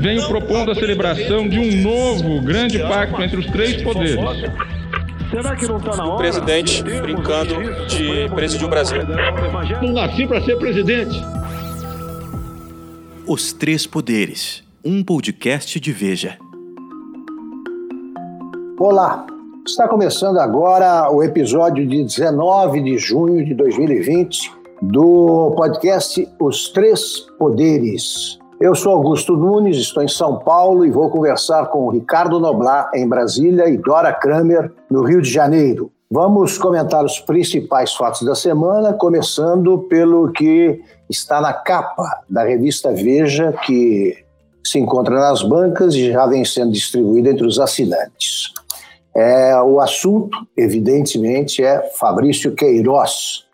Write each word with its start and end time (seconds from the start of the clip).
venho 0.00 0.26
propondo 0.26 0.70
a 0.70 0.74
celebração 0.74 1.46
de 1.46 1.58
um 1.58 1.82
novo 1.82 2.40
grande 2.40 2.78
pacto 2.78 3.22
entre 3.22 3.38
os 3.38 3.46
três 3.46 3.82
poderes. 3.82 4.16
Será 5.30 5.54
que 5.54 5.66
não 5.66 5.76
está 5.76 5.94
na 5.94 6.04
hora? 6.06 6.14
O 6.14 6.16
presidente 6.16 6.82
brincando 6.82 7.54
de 7.86 8.28
presidir 8.34 8.66
o 8.66 8.70
Brasil. 8.70 9.02
Não 9.82 9.92
nasci 9.92 10.26
para 10.26 10.40
ser 10.42 10.56
presidente. 10.56 11.22
Os 13.26 13.52
Três 13.52 13.86
Poderes, 13.86 14.64
um 14.82 15.04
podcast 15.04 15.78
de 15.78 15.92
Veja. 15.92 16.38
Olá, 18.78 19.26
está 19.66 19.86
começando 19.86 20.38
agora 20.38 21.10
o 21.12 21.22
episódio 21.22 21.86
de 21.86 22.02
19 22.02 22.82
de 22.82 22.96
junho 22.96 23.44
de 23.44 23.54
2020 23.54 24.50
do 24.82 25.52
podcast 25.54 26.26
Os 26.40 26.70
Três 26.70 27.20
Poderes. 27.38 28.39
Eu 28.60 28.74
sou 28.74 28.92
Augusto 28.92 29.38
Nunes, 29.38 29.78
estou 29.78 30.02
em 30.02 30.08
São 30.08 30.38
Paulo 30.38 30.84
e 30.84 30.90
vou 30.90 31.08
conversar 31.08 31.68
com 31.68 31.88
Ricardo 31.88 32.38
Noblar 32.38 32.90
em 32.94 33.08
Brasília 33.08 33.66
e 33.70 33.78
Dora 33.78 34.12
Kramer 34.12 34.70
no 34.90 35.02
Rio 35.02 35.22
de 35.22 35.30
Janeiro. 35.30 35.90
Vamos 36.10 36.58
comentar 36.58 37.02
os 37.02 37.18
principais 37.18 37.94
fatos 37.94 38.20
da 38.20 38.34
semana, 38.34 38.92
começando 38.92 39.78
pelo 39.88 40.30
que 40.30 40.78
está 41.08 41.40
na 41.40 41.54
capa 41.54 42.22
da 42.28 42.44
revista 42.44 42.92
Veja, 42.92 43.50
que 43.64 44.14
se 44.62 44.78
encontra 44.78 45.14
nas 45.18 45.42
bancas 45.42 45.94
e 45.94 46.12
já 46.12 46.26
vem 46.26 46.44
sendo 46.44 46.72
distribuída 46.72 47.30
entre 47.30 47.46
os 47.46 47.58
assinantes. 47.58 48.52
É, 49.16 49.58
o 49.62 49.80
assunto, 49.80 50.36
evidentemente, 50.54 51.64
é 51.64 51.80
Fabrício 51.98 52.54
Queiroz, 52.54 53.46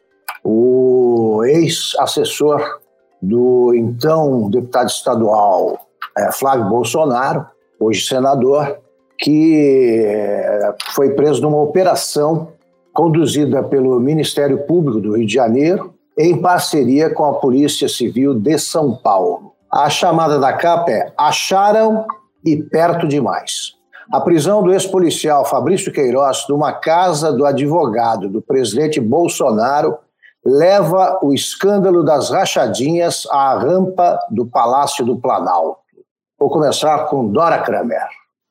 o 0.42 1.44
ex-assessor 1.44 2.80
do 3.26 3.74
então 3.74 4.48
deputado 4.48 4.88
estadual 4.88 5.78
é, 6.16 6.30
Flávio 6.32 6.68
Bolsonaro, 6.68 7.46
hoje 7.78 8.06
senador, 8.06 8.78
que 9.18 10.02
é, 10.04 10.74
foi 10.94 11.10
preso 11.10 11.42
numa 11.42 11.60
operação 11.60 12.52
conduzida 12.94 13.62
pelo 13.62 13.98
Ministério 14.00 14.58
Público 14.66 15.00
do 15.00 15.16
Rio 15.16 15.26
de 15.26 15.34
Janeiro, 15.34 15.94
em 16.16 16.40
parceria 16.40 17.10
com 17.10 17.24
a 17.24 17.34
Polícia 17.34 17.88
Civil 17.88 18.34
de 18.34 18.58
São 18.58 18.96
Paulo. 18.96 19.52
A 19.70 19.90
chamada 19.90 20.38
da 20.38 20.52
capa 20.52 20.90
é 20.90 21.12
Acharam 21.18 22.06
e 22.44 22.56
Perto 22.56 23.06
Demais. 23.06 23.74
A 24.10 24.20
prisão 24.20 24.62
do 24.62 24.72
ex-policial 24.72 25.44
Fabrício 25.44 25.92
Queiroz 25.92 26.46
numa 26.48 26.72
casa 26.72 27.32
do 27.32 27.44
advogado 27.44 28.28
do 28.28 28.40
presidente 28.40 29.00
Bolsonaro 29.00 29.98
leva 30.46 31.18
o 31.22 31.34
escândalo 31.34 32.04
das 32.04 32.30
rachadinhas 32.30 33.26
à 33.30 33.58
rampa 33.58 34.18
do 34.30 34.46
Palácio 34.46 35.04
do 35.04 35.16
Planalto. 35.16 35.80
Vou 36.38 36.48
começar 36.48 37.06
com 37.06 37.26
Dora 37.26 37.58
Kramer. 37.58 38.06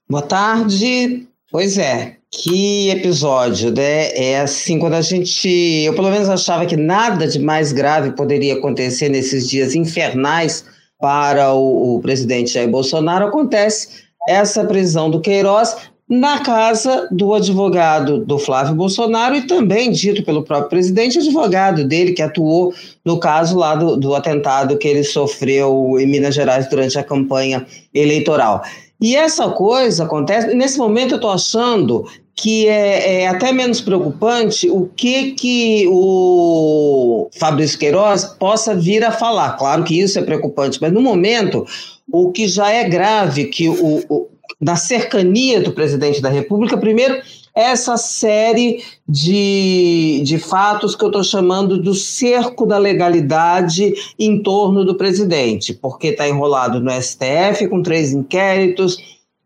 Boa 0.09 0.21
tarde. 0.21 1.25
Pois 1.49 1.77
é, 1.77 2.17
que 2.29 2.89
episódio, 2.89 3.71
né? 3.71 4.09
É 4.09 4.41
assim, 4.41 4.77
quando 4.77 4.95
a 4.95 5.01
gente. 5.01 5.47
Eu, 5.85 5.93
pelo 5.93 6.09
menos, 6.09 6.27
achava 6.27 6.65
que 6.65 6.75
nada 6.75 7.27
de 7.27 7.39
mais 7.39 7.71
grave 7.71 8.11
poderia 8.11 8.55
acontecer 8.55 9.07
nesses 9.07 9.47
dias 9.47 9.73
infernais 9.73 10.65
para 10.99 11.53
o, 11.53 11.95
o 11.95 12.01
presidente 12.01 12.51
Jair 12.51 12.69
Bolsonaro. 12.69 13.27
Acontece 13.27 14.03
essa 14.27 14.65
prisão 14.65 15.09
do 15.09 15.21
Queiroz 15.21 15.77
na 16.07 16.39
casa 16.39 17.07
do 17.11 17.33
advogado 17.33 18.19
do 18.19 18.37
Flávio 18.37 18.75
Bolsonaro 18.75 19.35
e 19.35 19.47
também 19.47 19.91
dito 19.91 20.23
pelo 20.23 20.43
próprio 20.43 20.69
presidente, 20.69 21.17
advogado 21.17 21.83
dele, 21.83 22.13
que 22.13 22.21
atuou 22.21 22.73
no 23.03 23.19
caso 23.19 23.57
lá 23.57 23.73
do, 23.73 23.97
do 23.97 24.13
atentado 24.13 24.77
que 24.77 24.87
ele 24.87 25.03
sofreu 25.03 25.95
em 25.99 26.05
Minas 26.05 26.35
Gerais 26.35 26.69
durante 26.69 26.99
a 26.99 27.03
campanha 27.03 27.65
eleitoral. 27.93 28.61
E 29.01 29.15
essa 29.15 29.49
coisa 29.49 30.03
acontece, 30.03 30.53
nesse 30.53 30.77
momento 30.77 31.13
eu 31.13 31.15
estou 31.17 31.31
achando 31.31 32.05
que 32.35 32.67
é, 32.67 33.21
é, 33.21 33.27
até 33.27 33.51
menos 33.51 33.81
preocupante 33.81 34.69
o 34.69 34.89
que, 34.95 35.31
que 35.31 35.87
o 35.89 37.29
Fabrício 37.39 37.79
Queiroz 37.79 38.25
possa 38.25 38.75
vir 38.75 39.03
a 39.03 39.11
falar. 39.11 39.53
Claro 39.57 39.83
que 39.83 39.99
isso 39.99 40.19
é 40.19 40.21
preocupante, 40.21 40.77
mas 40.81 40.91
no 40.91 41.01
momento, 41.01 41.65
o 42.11 42.31
que 42.31 42.47
já 42.47 42.69
é 42.69 42.87
grave, 42.87 43.45
que 43.45 43.69
o, 43.69 44.03
o 44.09 44.27
da 44.59 44.75
cercania 44.75 45.61
do 45.61 45.71
presidente 45.71 46.21
da 46.21 46.29
República, 46.29 46.77
primeiro, 46.77 47.21
essa 47.55 47.95
série 47.95 48.83
de, 49.07 50.21
de 50.25 50.37
fatos 50.37 50.93
que 50.93 51.03
eu 51.03 51.07
estou 51.07 51.23
chamando 51.23 51.81
do 51.81 51.93
cerco 51.93 52.65
da 52.65 52.77
legalidade 52.77 53.93
em 54.19 54.43
torno 54.43 54.83
do 54.83 54.95
presidente, 54.95 55.73
porque 55.73 56.07
está 56.07 56.27
enrolado 56.27 56.81
no 56.81 56.91
STF 56.91 57.67
com 57.69 57.81
três 57.81 58.11
inquéritos, 58.11 58.97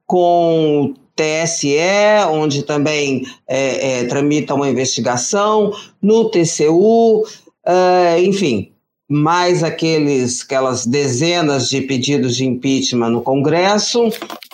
com 0.07 0.95
TSE, 1.15 1.77
onde 2.31 2.63
também 2.63 3.25
é, 3.47 3.99
é, 3.99 4.03
tramita 4.05 4.55
uma 4.55 4.69
investigação, 4.69 5.71
no 6.01 6.29
TCU, 6.31 7.25
é, 7.63 8.19
enfim, 8.23 8.71
mais 9.07 9.63
aqueles, 9.63 10.43
aquelas 10.43 10.85
dezenas 10.85 11.69
de 11.69 11.81
pedidos 11.81 12.35
de 12.37 12.45
impeachment 12.45 13.09
no 13.09 13.21
Congresso. 13.21 14.09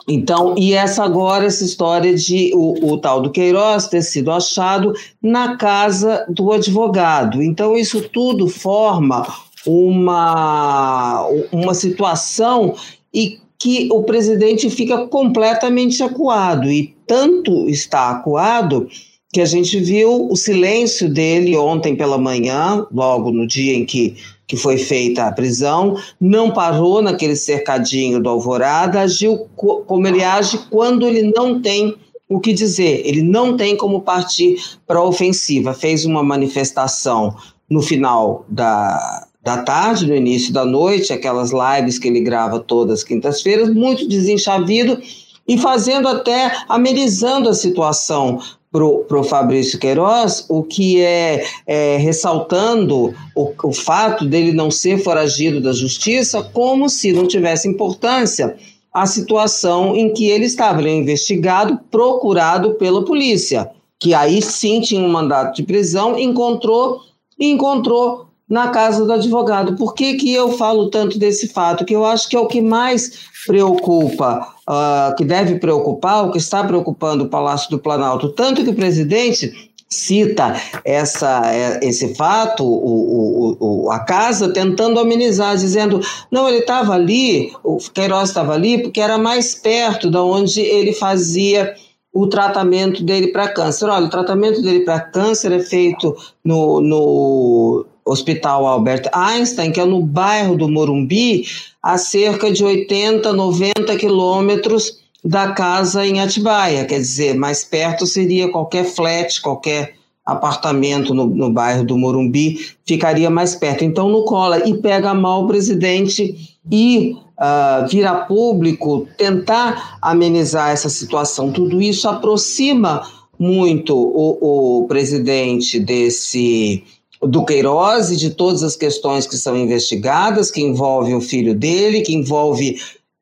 Então, 0.08 0.56
e 0.58 0.74
essa 0.74 1.04
agora, 1.04 1.46
essa 1.46 1.64
história 1.64 2.14
de 2.14 2.52
o, 2.54 2.94
o, 2.94 2.98
tal 2.98 3.22
do 3.22 3.32
Queiroz 3.32 3.88
ter 3.88 4.04
sido 4.04 4.32
achado 4.32 4.94
na 5.22 5.58
casa 5.58 6.26
do 6.30 6.52
advogado. 6.52 7.42
Então, 7.42 7.76
isso 7.76 8.02
tudo 8.10 8.48
forma 8.48 9.26
uma, 9.66 11.28
uma 11.52 11.74
situação 11.74 12.76
e 13.12 13.40
que 13.58 13.90
o 13.92 14.04
presidente 14.04 14.70
fica 14.70 15.08
completamente 15.08 16.04
acuado. 16.04 16.70
E 16.70 16.96
tanto 17.08 17.68
está 17.68 18.12
acuado 18.12 18.88
que 19.34 19.42
a 19.42 19.46
gente 19.46 19.80
viu 19.80 20.30
o 20.30 20.36
silêncio 20.36 21.10
dele 21.10 21.58
ontem 21.58 21.96
pela 21.96 22.18
manhã, 22.18 22.86
logo 22.92 23.32
no 23.32 23.48
dia 23.48 23.74
em 23.74 23.86
que 23.86 24.16
que 24.48 24.56
foi 24.56 24.78
feita 24.78 25.26
a 25.26 25.32
prisão, 25.32 25.98
não 26.20 26.52
parou 26.52 27.02
naquele 27.02 27.36
cercadinho 27.36 28.22
do 28.22 28.30
Alvorada, 28.30 29.02
agiu 29.02 29.48
como 29.56 30.08
ele 30.08 30.24
age 30.24 30.60
quando 30.70 31.08
ele 31.08 31.32
não 31.36 31.62
tem 31.62 31.96
o 32.30 32.40
que 32.40 32.54
dizer, 32.54 33.02
ele 33.06 33.22
não 33.22 33.56
tem 33.56 33.76
como 33.78 34.02
partir 34.02 34.58
para 34.88 35.00
a 35.00 35.04
ofensiva. 35.04 35.74
Fez 35.74 36.06
uma 36.06 36.24
manifestação 36.24 37.36
no 37.70 37.82
final 37.82 38.46
da, 38.50 39.28
da 39.44 39.62
tarde, 39.64 40.08
no 40.08 40.16
início 40.16 40.52
da 40.52 40.66
noite, 40.66 41.14
aquelas 41.14 41.52
lives 41.52 42.00
que 42.00 42.08
ele 42.08 42.22
grava 42.22 42.60
todas 42.60 43.00
as 43.00 43.04
quintas-feiras, 43.04 43.74
muito 43.74 44.08
desenchavido 44.08 45.00
e 45.48 45.58
fazendo 45.58 46.08
até 46.08 46.52
amenizando 46.68 47.50
a 47.50 47.54
situação 47.54 48.40
para 48.76 49.20
o 49.20 49.24
Fabrício 49.24 49.80
Queiroz, 49.80 50.46
o 50.50 50.64
que 50.64 51.02
é, 51.02 51.46
é 51.66 51.98
ressaltando 51.98 53.14
o, 53.36 53.54
o 53.64 53.74
fato 53.74 54.26
dele 54.26 54.52
não 54.52 54.70
ser 54.70 54.98
foragido 55.02 55.62
da 55.62 55.72
justiça, 55.72 56.44
como 56.44 56.90
se 56.90 57.14
não 57.14 57.26
tivesse 57.26 57.68
importância 57.68 58.56
a 58.94 59.06
situação 59.06 59.96
em 59.96 60.14
que 60.14 60.28
ele 60.28 60.46
estava. 60.46 60.80
Ele 60.80 60.90
é 60.90 60.96
investigado, 60.96 61.80
procurado 61.90 62.76
pela 62.76 63.04
polícia, 63.04 63.70
que 64.00 64.14
aí 64.14 64.42
sim 64.42 64.82
tinha 64.82 65.02
um 65.02 65.12
mandato 65.12 65.56
de 65.56 65.64
prisão, 65.64 66.18
encontrou 66.18 67.02
encontrou 67.40 68.28
na 68.50 68.70
casa 68.70 69.06
do 69.06 69.12
advogado. 69.12 69.76
Por 69.76 69.94
que, 69.94 70.16
que 70.16 70.34
eu 70.34 70.52
falo 70.54 70.90
tanto 70.90 71.18
desse 71.18 71.48
fato? 71.48 71.84
Que 71.84 71.96
eu 71.96 72.06
acho 72.06 72.30
que 72.30 72.36
é 72.36 72.40
o 72.40 72.48
que 72.48 72.62
mais 72.62 73.26
preocupa, 73.46 74.55
uh, 74.70 75.16
que 75.16 75.24
deve 75.24 75.60
preocupar, 75.60 76.26
o 76.26 76.32
que 76.32 76.38
está 76.38 76.64
preocupando 76.64 77.26
o 77.26 77.30
Palácio 77.30 77.70
do 77.70 77.80
Planalto. 77.80 78.30
Tanto 78.30 78.64
que 78.64 78.70
o 78.70 78.76
presidente 78.76 79.72
cita 79.88 80.56
essa, 80.84 81.42
é, 81.54 81.80
esse 81.84 82.16
fato, 82.16 82.64
o, 82.64 83.58
o, 83.60 83.86
o, 83.86 83.92
a 83.92 84.00
casa 84.00 84.52
tentando 84.52 85.00
amenizar, 85.00 85.56
dizendo, 85.56 86.02
não, 86.32 86.48
ele 86.48 86.60
estava 86.60 86.94
ali, 86.94 87.54
o 87.64 87.78
Queiroz 87.78 88.30
estava 88.30 88.54
ali 88.54 88.82
porque 88.82 89.00
era 89.00 89.18
mais 89.18 89.56
perto 89.56 90.10
da 90.10 90.24
onde 90.24 90.60
ele 90.62 90.94
fazia 90.94 91.74
o 92.12 92.28
tratamento 92.28 93.04
dele 93.04 93.28
para 93.28 93.50
câncer. 93.50 93.86
Olha, 93.90 94.06
o 94.06 94.10
tratamento 94.10 94.62
dele 94.62 94.82
para 94.82 95.00
câncer 95.00 95.52
é 95.52 95.60
feito 95.60 96.16
no, 96.44 96.82
no 96.82 97.86
Hospital 98.06 98.68
Albert 98.68 99.10
Einstein, 99.12 99.72
que 99.72 99.80
é 99.80 99.86
no 99.86 100.02
bairro 100.02 100.56
do 100.56 100.70
Morumbi, 100.70 101.46
a 101.82 101.98
cerca 101.98 102.52
de 102.52 102.64
80, 102.64 103.34
90 103.34 103.96
quilômetros 103.98 105.00
da 105.24 105.52
casa 105.52 106.06
em 106.06 106.20
Atibaia. 106.20 106.86
Quer 106.86 107.00
dizer, 107.00 107.34
mais 107.36 107.64
perto 107.64 108.06
seria 108.06 108.52
qualquer 108.52 108.86
flat, 108.86 109.42
qualquer 109.42 109.96
apartamento 110.26 111.14
no, 111.14 111.26
no 111.26 111.52
bairro 111.52 111.84
do 111.84 111.98
Morumbi, 111.98 112.58
ficaria 112.86 113.30
mais 113.30 113.56
perto. 113.56 113.84
Então, 113.84 114.10
no 114.10 114.24
cola. 114.24 114.68
E 114.68 114.76
pega 114.76 115.14
mal 115.14 115.44
o 115.44 115.48
presidente 115.48 116.58
e 116.72 117.16
uh, 117.38 118.28
público 118.28 119.08
tentar 119.18 119.98
amenizar 120.02 120.72
essa 120.72 120.90
situação. 120.90 121.52
Tudo 121.52 121.82
isso 121.82 122.08
aproxima 122.08 123.04
muito 123.38 123.96
o, 123.96 124.80
o 124.82 124.88
presidente 124.88 125.80
desse 125.80 126.84
do 127.28 127.46
Queiroz 127.46 128.12
e 128.12 128.16
de 128.16 128.30
todas 128.32 128.64
as 128.64 128.76
questões 128.76 129.28
que 129.28 129.38
são 129.38 129.58
investigadas, 129.58 130.52
que 130.52 130.62
envolve 130.62 131.14
o 131.14 131.22
filho 131.22 131.56
dele, 131.56 132.02
que 132.02 132.14
envolve 132.14 132.80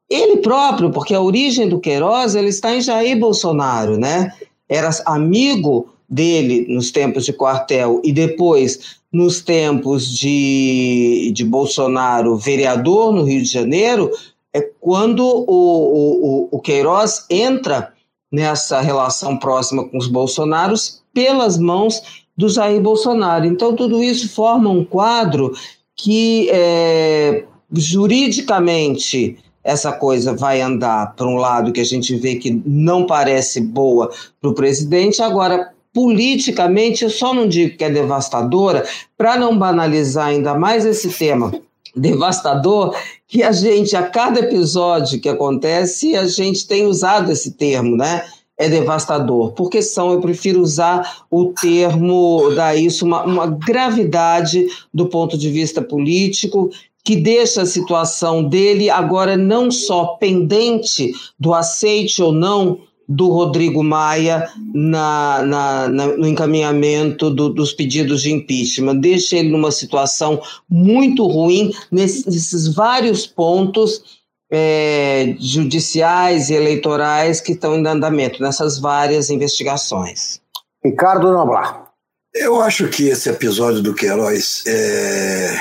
ele 0.10 0.38
próprio, 0.38 0.92
porque 0.92 1.14
a 1.14 1.22
origem 1.22 1.68
do 1.68 1.80
Queiroz 1.80 2.36
ele 2.36 2.50
está 2.50 2.76
em 2.76 2.82
Jair 2.82 3.18
Bolsonaro, 3.18 3.98
né? 3.98 4.32
Era 4.70 4.90
amigo 5.06 5.90
dele 6.08 6.66
nos 6.70 6.92
tempos 6.92 7.26
de 7.26 7.34
quartel 7.34 8.02
e 8.04 8.12
depois 8.12 8.98
nos 9.12 9.42
tempos 9.42 10.12
de, 10.12 11.32
de 11.34 11.44
Bolsonaro 11.44 12.36
vereador 12.36 13.14
no 13.14 13.24
Rio 13.24 13.42
de 13.42 13.50
Janeiro, 13.50 14.12
é 14.52 14.62
quando 14.80 15.24
o, 15.24 16.48
o, 16.48 16.50
o 16.52 16.60
Queiroz 16.60 17.26
entra 17.30 17.94
nessa 18.32 18.82
relação 18.82 19.38
próxima 19.38 19.88
com 19.88 19.98
os 19.98 20.08
Bolsonaros 20.08 21.04
pelas 21.14 21.58
mãos 21.58 22.23
do 22.36 22.50
Jair 22.50 22.82
Bolsonaro. 22.82 23.46
Então, 23.46 23.76
tudo 23.76 24.04
isso 24.04 24.30
forma 24.30 24.70
um 24.70 24.84
quadro 24.84 25.54
que 25.96 26.50
é, 26.52 27.46
juridicamente 27.72 29.38
essa 29.64 29.92
coisa 29.92 30.36
vai 30.36 30.62
andar 30.62 31.16
para 31.16 31.28
um 31.28 31.36
lado 31.36 31.72
que 31.72 31.80
a 31.80 31.86
gente 31.86 32.16
vê 32.16 32.36
que 32.36 32.62
não 32.66 33.06
parece 33.06 33.62
boa 33.62 34.12
para 34.42 34.50
o 34.50 34.54
presidente, 34.54 35.22
agora 35.22 35.72
politicamente 35.94 37.04
eu 37.04 37.10
só 37.10 37.34
não 37.34 37.48
digo 37.48 37.78
que 37.78 37.84
é 37.84 37.90
devastadora, 37.90 38.84
para 39.18 39.38
não 39.38 39.58
banalizar 39.58 40.28
ainda 40.28 40.56
mais 40.56 40.86
esse 40.86 41.10
tema 41.10 41.54
devastador, 41.96 42.96
que 43.28 43.44
a 43.44 43.52
gente, 43.52 43.96
a 43.96 44.04
cada 44.04 44.40
episódio 44.40 45.20
que 45.22 45.30
acontece, 45.30 46.16
a 46.16 46.26
gente 46.26 46.68
tem 46.68 46.88
usado 46.88 47.32
esse 47.32 47.52
termo, 47.52 47.96
né? 47.96 48.26
É 48.64 48.70
devastador, 48.70 49.52
porque 49.52 49.82
são, 49.82 50.14
eu 50.14 50.22
prefiro 50.22 50.62
usar 50.62 51.26
o 51.30 51.48
termo, 51.48 52.50
dar 52.56 52.76
isso 52.76 53.06
uma, 53.06 53.24
uma 53.24 53.48
gravidade 53.48 54.66
do 54.94 55.08
ponto 55.08 55.38
de 55.38 55.50
vista 55.50 55.82
político, 55.82 56.70
que 57.04 57.18
deixa 57.18 57.64
a 57.64 57.66
situação 57.66 58.42
dele 58.48 58.90
agora 58.90 59.36
não 59.36 59.70
só 59.70 60.16
pendente 60.16 61.12
do 61.38 61.54
aceite 61.54 62.22
ou 62.22 62.32
não 62.32 62.80
do 63.08 63.28
Rodrigo 63.28 63.84
Maia 63.84 64.50
na, 64.74 65.44
na, 65.44 65.90
na, 65.90 66.08
no 66.18 66.26
encaminhamento 66.26 67.30
do, 67.30 67.50
dos 67.50 67.74
pedidos 67.74 68.22
de 68.22 68.32
impeachment. 68.32 68.96
Deixa 68.96 69.36
ele 69.36 69.50
numa 69.50 69.72
situação 69.72 70.42
muito 70.70 71.28
ruim 71.28 71.74
nesses, 71.92 72.26
nesses 72.26 72.74
vários 72.74 73.28
pontos 73.28 74.23
é, 74.56 75.36
judiciais 75.40 76.52
e 76.52 76.54
eleitorais 76.54 77.42
que 77.42 77.54
estão 77.54 77.76
em 77.76 77.88
andamento, 77.88 78.40
nessas 78.40 78.80
várias 78.80 79.32
investigações. 79.32 80.40
Ricardo 80.86 81.32
Noblar. 81.32 81.92
Eu 82.36 82.62
acho 82.62 82.88
que 82.88 83.08
esse 83.08 83.30
episódio 83.30 83.82
do 83.82 83.96
Queiroz 83.96 84.64
é, 84.68 85.60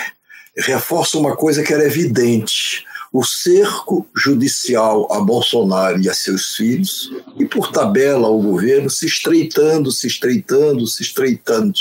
reforça 0.58 1.18
uma 1.18 1.34
coisa 1.34 1.62
que 1.62 1.72
era 1.72 1.84
evidente 1.84 2.84
o 3.12 3.24
cerco 3.24 4.06
judicial 4.16 5.06
a 5.12 5.20
Bolsonaro 5.20 6.00
e 6.00 6.08
a 6.08 6.14
seus 6.14 6.56
filhos, 6.56 7.12
e 7.38 7.44
por 7.44 7.70
tabela 7.70 8.26
ao 8.26 8.40
governo 8.40 8.88
se 8.88 9.06
estreitando, 9.06 9.92
se 9.92 10.06
estreitando, 10.06 10.86
se 10.86 11.02
estreitando. 11.02 11.74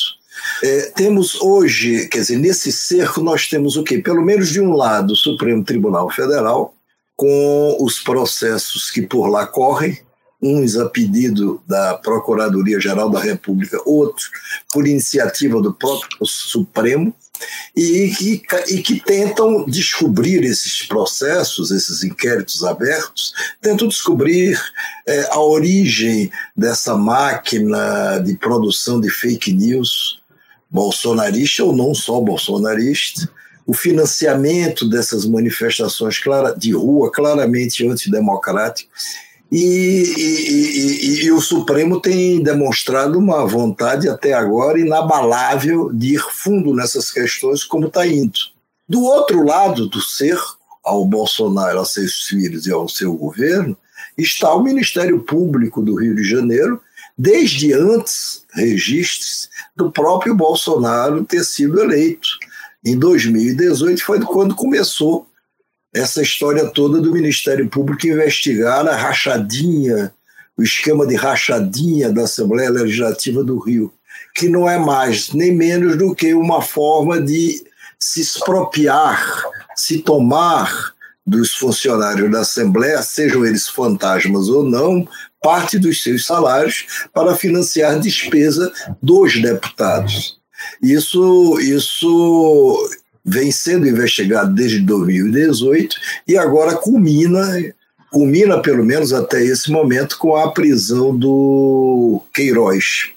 É, 0.61 0.91
temos 0.95 1.39
hoje, 1.41 2.07
quer 2.07 2.19
dizer, 2.19 2.37
nesse 2.37 2.71
cerco 2.71 3.21
nós 3.21 3.47
temos 3.47 3.77
o 3.77 3.83
quê? 3.83 3.99
Pelo 3.99 4.21
menos 4.21 4.49
de 4.49 4.59
um 4.59 4.73
lado, 4.73 5.11
o 5.11 5.15
Supremo 5.15 5.63
Tribunal 5.63 6.09
Federal, 6.09 6.73
com 7.21 7.77
os 7.79 7.99
processos 7.99 8.89
que 8.89 9.03
por 9.03 9.27
lá 9.27 9.45
correm, 9.45 9.95
uns 10.41 10.75
a 10.75 10.89
pedido 10.89 11.61
da 11.67 11.93
Procuradoria-Geral 11.93 13.11
da 13.11 13.19
República, 13.19 13.79
outros 13.85 14.31
por 14.73 14.87
iniciativa 14.87 15.61
do 15.61 15.71
próprio 15.71 16.25
Supremo, 16.25 17.13
e 17.75 18.09
que, 18.17 18.41
e 18.69 18.81
que 18.81 18.99
tentam 18.99 19.65
descobrir 19.65 20.43
esses 20.43 20.81
processos, 20.81 21.69
esses 21.69 22.03
inquéritos 22.03 22.63
abertos, 22.63 23.35
tentam 23.61 23.87
descobrir 23.87 24.59
é, 25.07 25.27
a 25.29 25.39
origem 25.39 26.31
dessa 26.57 26.95
máquina 26.97 28.17
de 28.17 28.35
produção 28.35 28.99
de 28.99 29.11
fake 29.11 29.53
news, 29.53 30.19
bolsonarista 30.71 31.63
ou 31.63 31.75
não 31.75 31.93
só 31.93 32.19
bolsonarista, 32.19 33.29
o 33.71 33.73
financiamento 33.73 34.85
dessas 34.89 35.25
manifestações 35.25 36.19
clara, 36.19 36.53
de 36.53 36.73
rua 36.73 37.09
claramente 37.09 37.87
antidemocráticas 37.87 38.89
e, 39.49 40.13
e, 40.17 41.21
e, 41.21 41.25
e, 41.25 41.31
o 41.31 41.39
Supremo 41.39 42.01
tem 42.01 42.43
demonstrado 42.43 43.17
uma 43.17 43.47
vontade 43.47 44.09
até 44.09 44.33
agora 44.33 44.77
inabalável 44.77 45.89
de 45.93 46.15
ir 46.15 46.19
fundo 46.19 46.75
nessas 46.75 47.11
questões, 47.11 47.63
como 47.63 47.87
está 47.87 48.05
indo. 48.05 48.37
Do 48.89 49.03
outro 49.03 49.45
lado 49.45 49.87
do 49.87 50.01
cerco, 50.01 50.57
ao 50.83 51.05
Bolsonaro, 51.05 51.79
a 51.79 51.85
seus 51.85 52.25
filhos 52.25 52.67
e 52.67 52.73
ao 52.73 52.89
seu 52.89 53.13
governo, 53.13 53.77
está 54.17 54.53
o 54.53 54.63
Ministério 54.63 55.21
Público 55.21 55.81
do 55.81 55.95
Rio 55.95 56.13
de 56.13 56.25
Janeiro, 56.25 56.81
desde 57.17 57.71
antes 57.71 58.43
registros 58.53 59.49
do 59.77 59.89
próprio 59.89 60.35
Bolsonaro 60.35 61.23
ter 61.23 61.45
sido 61.45 61.79
eleito. 61.79 62.27
Em 62.83 62.97
2018 62.97 64.03
foi 64.03 64.19
quando 64.21 64.55
começou 64.55 65.27
essa 65.93 66.21
história 66.21 66.67
toda 66.67 66.99
do 66.99 67.11
Ministério 67.11 67.67
Público 67.69 68.07
investigar 68.07 68.87
a 68.87 68.95
rachadinha, 68.95 70.11
o 70.57 70.63
esquema 70.63 71.05
de 71.05 71.15
rachadinha 71.15 72.11
da 72.11 72.23
Assembleia 72.23 72.69
Legislativa 72.69 73.43
do 73.43 73.59
Rio, 73.59 73.93
que 74.33 74.49
não 74.49 74.69
é 74.69 74.79
mais 74.79 75.31
nem 75.33 75.53
menos 75.53 75.97
do 75.97 76.15
que 76.15 76.33
uma 76.33 76.61
forma 76.61 77.21
de 77.21 77.63
se 77.99 78.21
expropriar, 78.21 79.43
se 79.75 79.99
tomar 79.99 80.93
dos 81.25 81.53
funcionários 81.53 82.31
da 82.31 82.39
Assembleia, 82.39 83.01
sejam 83.03 83.45
eles 83.45 83.67
fantasmas 83.67 84.49
ou 84.49 84.63
não, 84.63 85.07
parte 85.41 85.77
dos 85.77 86.01
seus 86.01 86.25
salários 86.25 87.07
para 87.13 87.35
financiar 87.35 87.99
despesa 87.99 88.71
dos 89.01 89.39
deputados. 89.39 90.40
Isso, 90.81 91.59
isso 91.59 92.89
vem 93.23 93.51
sendo 93.51 93.87
investigado 93.87 94.53
desde 94.53 94.79
2018 94.79 95.95
e 96.27 96.37
agora 96.37 96.75
culmina, 96.75 97.73
culmina 98.11 98.61
pelo 98.61 98.83
menos 98.83 99.13
até 99.13 99.43
esse 99.43 99.71
momento 99.71 100.17
com 100.17 100.35
a 100.35 100.51
prisão 100.51 101.15
do 101.15 102.21
Queiroz. 102.33 103.09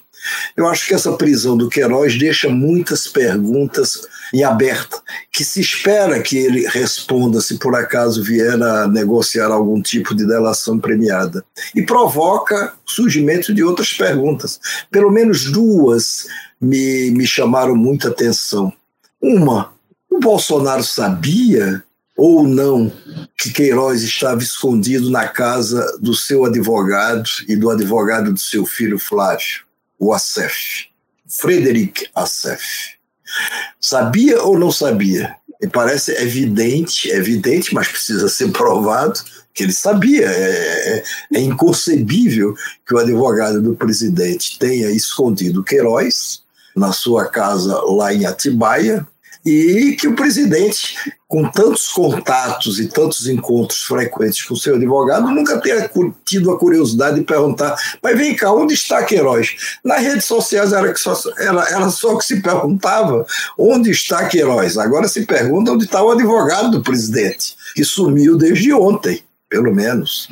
Eu 0.55 0.67
acho 0.67 0.87
que 0.87 0.93
essa 0.93 1.13
prisão 1.13 1.55
do 1.55 1.69
Queiroz 1.69 2.17
deixa 2.17 2.49
muitas 2.49 3.07
perguntas 3.07 4.07
em 4.33 4.43
aberto, 4.43 5.01
que 5.31 5.43
se 5.43 5.61
espera 5.61 6.21
que 6.21 6.37
ele 6.37 6.67
responda 6.67 7.41
se 7.41 7.57
por 7.57 7.75
acaso 7.75 8.23
vier 8.23 8.61
a 8.61 8.87
negociar 8.87 9.47
algum 9.47 9.81
tipo 9.81 10.15
de 10.15 10.25
delação 10.25 10.79
premiada. 10.79 11.43
E 11.73 11.83
provoca 11.83 12.73
surgimento 12.85 13.53
de 13.53 13.63
outras 13.63 13.93
perguntas. 13.93 14.59
Pelo 14.91 15.11
menos 15.11 15.51
duas 15.51 16.27
me, 16.59 17.11
me 17.11 17.25
chamaram 17.25 17.75
muita 17.75 18.09
atenção. 18.09 18.71
Uma, 19.21 19.73
o 20.09 20.19
Bolsonaro 20.19 20.83
sabia 20.83 21.83
ou 22.17 22.47
não 22.47 22.91
que 23.37 23.51
Queiroz 23.51 24.01
estava 24.01 24.41
escondido 24.41 25.09
na 25.09 25.27
casa 25.27 25.97
do 26.01 26.15
seu 26.15 26.45
advogado 26.45 27.29
e 27.47 27.55
do 27.55 27.69
advogado 27.69 28.31
do 28.31 28.39
seu 28.39 28.65
filho 28.65 28.97
Flávio, 28.97 29.65
o 29.99 30.13
Assef, 30.13 30.87
Frederic 31.27 32.07
Assef. 32.15 32.94
Sabia 33.79 34.41
ou 34.43 34.57
não 34.57 34.71
sabia? 34.71 35.35
Me 35.61 35.69
parece 35.69 36.11
evidente, 36.21 37.09
evidente, 37.09 37.73
mas 37.73 37.87
precisa 37.87 38.27
ser 38.27 38.51
provado 38.51 39.19
que 39.53 39.63
ele 39.63 39.73
sabia. 39.73 40.25
É, 40.25 40.97
é, 40.97 41.03
é 41.35 41.39
inconcebível 41.39 42.53
que 42.85 42.93
o 42.93 42.97
advogado 42.97 43.61
do 43.61 43.75
presidente 43.75 44.59
tenha 44.59 44.89
escondido 44.91 45.63
Queiroz 45.63 46.43
na 46.75 46.91
sua 46.91 47.25
casa 47.25 47.79
lá 47.85 48.13
em 48.13 48.25
Atibaia, 48.25 49.07
e 49.45 49.95
que 49.97 50.07
o 50.07 50.15
presidente, 50.15 50.97
com 51.35 51.49
tantos 51.49 51.89
contatos 51.89 52.79
e 52.79 52.87
tantos 52.87 53.27
encontros 53.27 53.83
frequentes 53.83 54.41
com 54.43 54.53
o 54.53 54.57
seu 54.57 54.75
advogado, 54.75 55.29
nunca 55.29 55.59
tenha 55.59 55.91
tido 56.23 56.49
a 56.49 56.57
curiosidade 56.57 57.19
de 57.19 57.25
perguntar: 57.25 57.75
mas 58.01 58.17
vem 58.17 58.33
cá, 58.33 58.53
onde 58.53 58.73
está 58.73 59.03
Queiroz? 59.03 59.53
Nas 59.83 60.01
redes 60.01 60.23
sociais 60.23 60.71
era, 60.71 60.93
que 60.93 60.99
só, 60.99 61.13
era, 61.37 61.61
era 61.71 61.89
só 61.89 62.15
que 62.15 62.23
se 62.23 62.41
perguntava 62.41 63.25
onde 63.59 63.91
está 63.91 64.29
Queiroz. 64.29 64.77
Agora 64.77 65.09
se 65.09 65.25
pergunta 65.25 65.73
onde 65.73 65.83
está 65.83 66.01
o 66.01 66.11
advogado 66.11 66.71
do 66.71 66.81
presidente, 66.81 67.57
que 67.75 67.83
sumiu 67.83 68.37
desde 68.37 68.71
ontem 68.71 69.21
pelo 69.55 69.73
menos. 69.73 70.27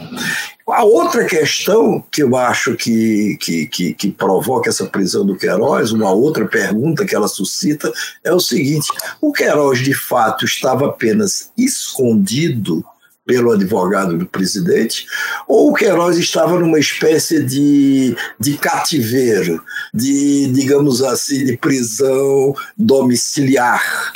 A 0.67 0.83
outra 0.83 1.23
questão 1.23 2.03
que 2.11 2.21
eu 2.21 2.35
acho 2.35 2.75
que, 2.75 3.37
que, 3.39 3.67
que, 3.67 3.93
que, 3.93 4.11
provoca 4.11 4.69
essa 4.69 4.85
prisão 4.85 5.25
do 5.25 5.37
Queiroz, 5.37 5.93
uma 5.93 6.11
outra 6.11 6.45
pergunta 6.45 7.05
que 7.05 7.15
ela 7.15 7.29
suscita, 7.29 7.91
é 8.21 8.33
o 8.33 8.39
seguinte: 8.39 8.89
o 9.21 9.31
Queiroz 9.31 9.79
de 9.79 9.93
fato 9.93 10.43
estava 10.43 10.87
apenas 10.87 11.51
escondido 11.57 12.83
pelo 13.25 13.53
advogado 13.53 14.17
do 14.17 14.25
presidente, 14.25 15.05
ou 15.47 15.71
o 15.71 15.73
Queiroz 15.73 16.17
estava 16.17 16.59
numa 16.59 16.79
espécie 16.79 17.41
de, 17.41 18.13
de 18.37 18.57
cativeiro, 18.57 19.63
de, 19.93 20.51
digamos 20.51 21.01
assim, 21.01 21.45
de 21.45 21.55
prisão 21.55 22.53
domiciliar, 22.77 24.11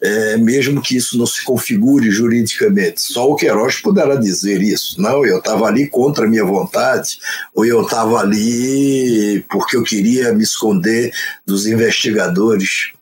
é, 0.00 0.36
mesmo 0.36 0.80
que 0.80 0.96
isso 0.96 1.18
não 1.18 1.26
se 1.26 1.44
configure 1.44 2.10
juridicamente. 2.10 3.00
Só 3.00 3.30
o 3.30 3.34
Queiroz 3.34 3.80
poderá 3.80 4.14
dizer 4.14 4.62
isso. 4.62 5.00
Não, 5.00 5.24
eu 5.26 5.38
estava 5.38 5.66
ali 5.66 5.88
contra 5.88 6.24
a 6.24 6.28
minha 6.28 6.44
vontade, 6.44 7.18
ou 7.54 7.64
eu 7.64 7.82
estava 7.82 8.20
ali 8.20 9.44
porque 9.50 9.76
eu 9.76 9.82
queria 9.82 10.32
me 10.32 10.44
esconder 10.44 11.12
dos 11.44 11.66
investigadores. 11.66 12.92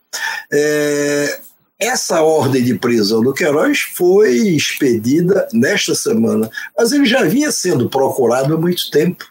É, 0.51 1.39
essa 1.79 2.21
ordem 2.21 2.63
de 2.63 2.73
prisão 2.73 3.21
do 3.21 3.33
Queiroz 3.33 3.81
foi 3.93 4.35
expedida 4.35 5.47
nesta 5.53 5.93
semana, 5.93 6.49
mas 6.75 6.91
ele 6.91 7.05
já 7.05 7.23
vinha 7.23 7.51
sendo 7.51 7.87
procurado 7.87 8.55
há 8.55 8.57
muito 8.57 8.89
tempo, 8.89 9.23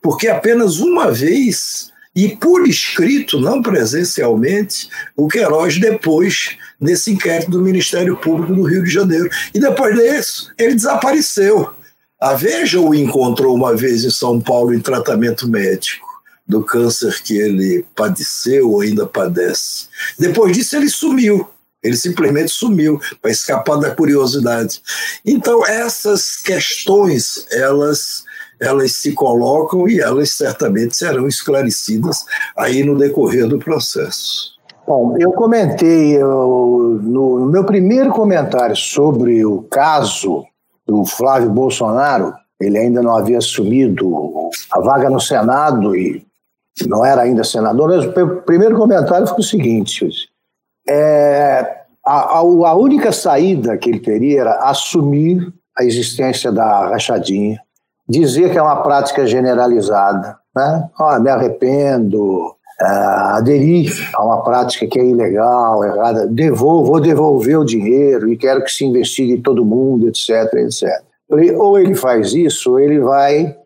porque 0.00 0.26
apenas 0.26 0.78
uma 0.78 1.12
vez, 1.12 1.92
e 2.16 2.30
por 2.36 2.66
escrito, 2.66 3.38
não 3.38 3.60
presencialmente, 3.60 4.88
o 5.14 5.28
Queiroz 5.28 5.78
depois 5.78 6.56
nesse 6.80 7.12
inquérito 7.12 7.50
do 7.50 7.60
Ministério 7.60 8.16
Público 8.16 8.54
do 8.54 8.62
Rio 8.62 8.82
de 8.82 8.90
Janeiro. 8.90 9.28
E 9.52 9.60
depois 9.60 9.94
disso, 9.94 10.52
ele 10.58 10.74
desapareceu. 10.74 11.70
A 12.20 12.34
Veja 12.34 12.80
o 12.80 12.94
encontrou 12.94 13.54
uma 13.54 13.74
vez 13.74 14.04
em 14.04 14.10
São 14.10 14.40
Paulo 14.40 14.74
em 14.74 14.80
tratamento 14.80 15.48
médico 15.48 16.06
do 16.46 16.64
câncer 16.64 17.22
que 17.22 17.36
ele 17.36 17.86
padeceu 17.94 18.70
ou 18.70 18.80
ainda 18.80 19.06
padece. 19.06 19.86
Depois 20.18 20.56
disso, 20.56 20.76
ele 20.76 20.88
sumiu. 20.88 21.48
Ele 21.82 21.96
simplesmente 21.96 22.50
sumiu 22.50 23.00
para 23.22 23.30
escapar 23.30 23.78
da 23.78 23.90
curiosidade. 23.94 24.82
Então 25.24 25.66
essas 25.66 26.36
questões 26.36 27.46
elas 27.50 28.24
elas 28.60 28.96
se 28.96 29.12
colocam 29.12 29.88
e 29.88 30.00
elas 30.00 30.32
certamente 30.32 30.94
serão 30.94 31.26
esclarecidas 31.26 32.26
aí 32.54 32.84
no 32.84 32.98
decorrer 32.98 33.48
do 33.48 33.58
processo. 33.58 34.59
Bom, 34.90 35.14
eu 35.20 35.30
comentei 35.30 36.20
eu, 36.20 36.98
no, 37.00 37.38
no 37.38 37.46
meu 37.46 37.62
primeiro 37.62 38.10
comentário 38.10 38.74
sobre 38.74 39.46
o 39.46 39.62
caso 39.70 40.44
do 40.84 41.04
Flávio 41.04 41.48
Bolsonaro, 41.48 42.34
ele 42.60 42.76
ainda 42.76 43.00
não 43.00 43.16
havia 43.16 43.38
assumido 43.38 44.50
a 44.68 44.80
vaga 44.80 45.08
no 45.08 45.20
Senado 45.20 45.94
e 45.94 46.26
não 46.88 47.04
era 47.04 47.22
ainda 47.22 47.44
senador. 47.44 47.92
O 47.92 48.42
primeiro 48.42 48.76
comentário 48.76 49.28
foi 49.28 49.38
o 49.38 49.44
seguinte: 49.44 50.08
é, 50.88 51.82
a, 52.04 52.38
a, 52.38 52.74
única 52.74 53.12
saída 53.12 53.78
que 53.78 53.90
ele 53.90 54.00
teria 54.00 54.40
era 54.40 54.54
assumir 54.68 55.54
a 55.78 55.84
existência 55.84 56.50
da 56.50 56.88
rachadinha, 56.88 57.60
dizer 58.08 58.50
que 58.50 58.58
é 58.58 58.62
uma 58.62 58.82
prática 58.82 59.24
generalizada, 59.24 60.36
né? 60.56 60.90
Ah, 60.98 61.20
me 61.20 61.30
arrependo, 61.30 62.56
uh, 62.80 63.36
aderir 63.36 63.92
a 64.14 64.24
uma 64.24 64.42
prática 64.42 64.86
que 64.86 64.98
é 64.98 65.04
ilegal, 65.04 65.84
errada, 65.84 66.26
devolvo, 66.26 66.86
vou 66.86 67.00
devolver 67.00 67.58
o 67.58 67.64
dinheiro 67.64 68.32
e 68.32 68.36
quero 68.36 68.62
que 68.64 68.70
se 68.70 68.84
investigue 68.84 69.38
todo 69.38 69.64
mundo, 69.64 70.08
etc, 70.08 70.52
etc. 70.54 70.88
Ou 71.58 71.78
ele 71.78 71.94
faz 71.94 72.34
isso, 72.34 72.72
ou 72.72 72.80
ele 72.80 72.98
vai 72.98 73.56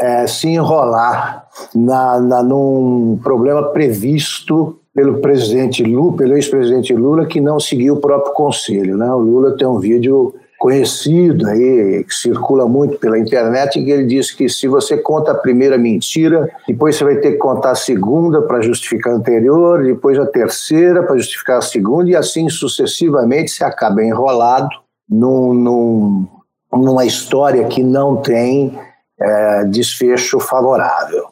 é, 0.00 0.26
se 0.26 0.48
enrolar 0.48 1.46
na, 1.74 2.20
na, 2.20 2.42
num 2.42 3.18
problema 3.22 3.62
previsto 3.72 4.78
pelo 4.94 5.20
presidente 5.20 5.82
Lula, 5.82 6.16
pelo 6.16 6.34
ex-presidente 6.34 6.92
Lula, 6.92 7.26
que 7.26 7.40
não 7.40 7.60
seguiu 7.60 7.94
o 7.94 8.00
próprio 8.00 8.34
conselho. 8.34 8.96
Né? 8.96 9.10
O 9.10 9.18
Lula 9.18 9.56
tem 9.56 9.66
um 9.66 9.78
vídeo 9.78 10.34
conhecido 10.62 11.48
aí, 11.48 12.04
que 12.04 12.14
circula 12.14 12.68
muito 12.68 12.96
pela 12.96 13.18
internet, 13.18 13.80
em 13.80 13.84
que 13.84 13.90
ele 13.90 14.06
diz 14.06 14.30
que 14.30 14.48
se 14.48 14.68
você 14.68 14.96
conta 14.96 15.32
a 15.32 15.34
primeira 15.34 15.76
mentira, 15.76 16.48
depois 16.68 16.94
você 16.94 17.02
vai 17.02 17.16
ter 17.16 17.32
que 17.32 17.38
contar 17.38 17.72
a 17.72 17.74
segunda 17.74 18.40
para 18.42 18.60
justificar 18.60 19.12
a 19.12 19.16
anterior, 19.16 19.82
depois 19.82 20.16
a 20.20 20.24
terceira 20.24 21.02
para 21.02 21.16
justificar 21.16 21.58
a 21.58 21.62
segunda, 21.62 22.10
e 22.10 22.14
assim 22.14 22.48
sucessivamente 22.48 23.50
você 23.50 23.64
acaba 23.64 24.04
enrolado 24.04 24.68
num, 25.10 25.52
num, 25.52 26.28
numa 26.72 27.04
história 27.04 27.64
que 27.64 27.82
não 27.82 28.18
tem 28.18 28.78
é, 29.20 29.64
desfecho 29.64 30.38
favorável. 30.38 31.24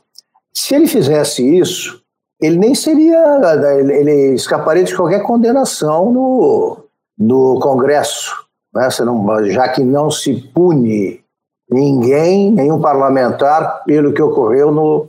Se 0.53 0.75
ele 0.75 0.89
fizesse 0.89 1.57
isso, 1.57 2.03
ele 2.43 2.57
nem 2.57 2.75
seria, 2.75 3.41
ele 3.79 4.35
escaparia 4.35 4.83
de 4.83 4.97
qualquer 4.97 5.23
condenação 5.23 6.11
no, 6.13 6.79
no 7.17 7.61
Congresso, 7.61 8.40
né? 8.75 8.89
não, 9.01 9.45
já 9.47 9.69
que 9.69 9.83
não 9.83 10.11
se 10.11 10.35
pune 10.35 11.21
ninguém, 11.71 12.51
nenhum 12.51 12.81
parlamentar, 12.81 13.85
pelo 13.85 14.13
que 14.13 14.23
ocorreu 14.23 14.73
no, 14.73 15.09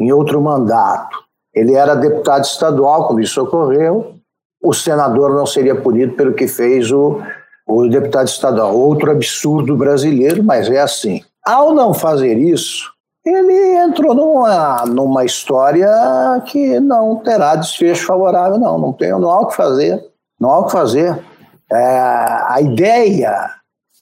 em 0.00 0.12
outro 0.12 0.40
mandato. 0.40 1.18
Ele 1.54 1.74
era 1.74 1.94
deputado 1.94 2.44
estadual 2.44 3.06
quando 3.06 3.20
isso 3.20 3.42
ocorreu, 3.42 4.14
o 4.62 4.72
senador 4.72 5.34
não 5.34 5.46
seria 5.46 5.74
punido 5.74 6.14
pelo 6.14 6.34
que 6.34 6.48
fez 6.48 6.90
o, 6.90 7.20
o 7.66 7.88
deputado 7.88 8.26
estadual. 8.26 8.76
Outro 8.76 9.10
absurdo 9.10 9.76
brasileiro, 9.76 10.42
mas 10.42 10.68
é 10.68 10.80
assim. 10.80 11.22
Ao 11.44 11.72
não 11.72 11.94
fazer 11.94 12.36
isso, 12.36 12.92
ele 13.24 13.76
entrou 13.76 14.14
numa, 14.14 14.84
numa 14.86 15.24
história 15.24 15.88
que 16.46 16.80
não 16.80 17.16
terá 17.16 17.54
desfecho 17.56 18.06
favorável, 18.06 18.58
não. 18.58 18.78
Não, 18.78 18.92
tem, 18.92 19.10
não 19.10 19.30
há 19.30 19.40
o 19.40 19.46
que 19.46 19.56
fazer. 19.56 20.04
Não 20.40 20.50
há 20.50 20.58
o 20.58 20.66
que 20.66 20.72
fazer. 20.72 21.24
É, 21.70 21.76
a 21.76 22.58
ideia 22.60 23.50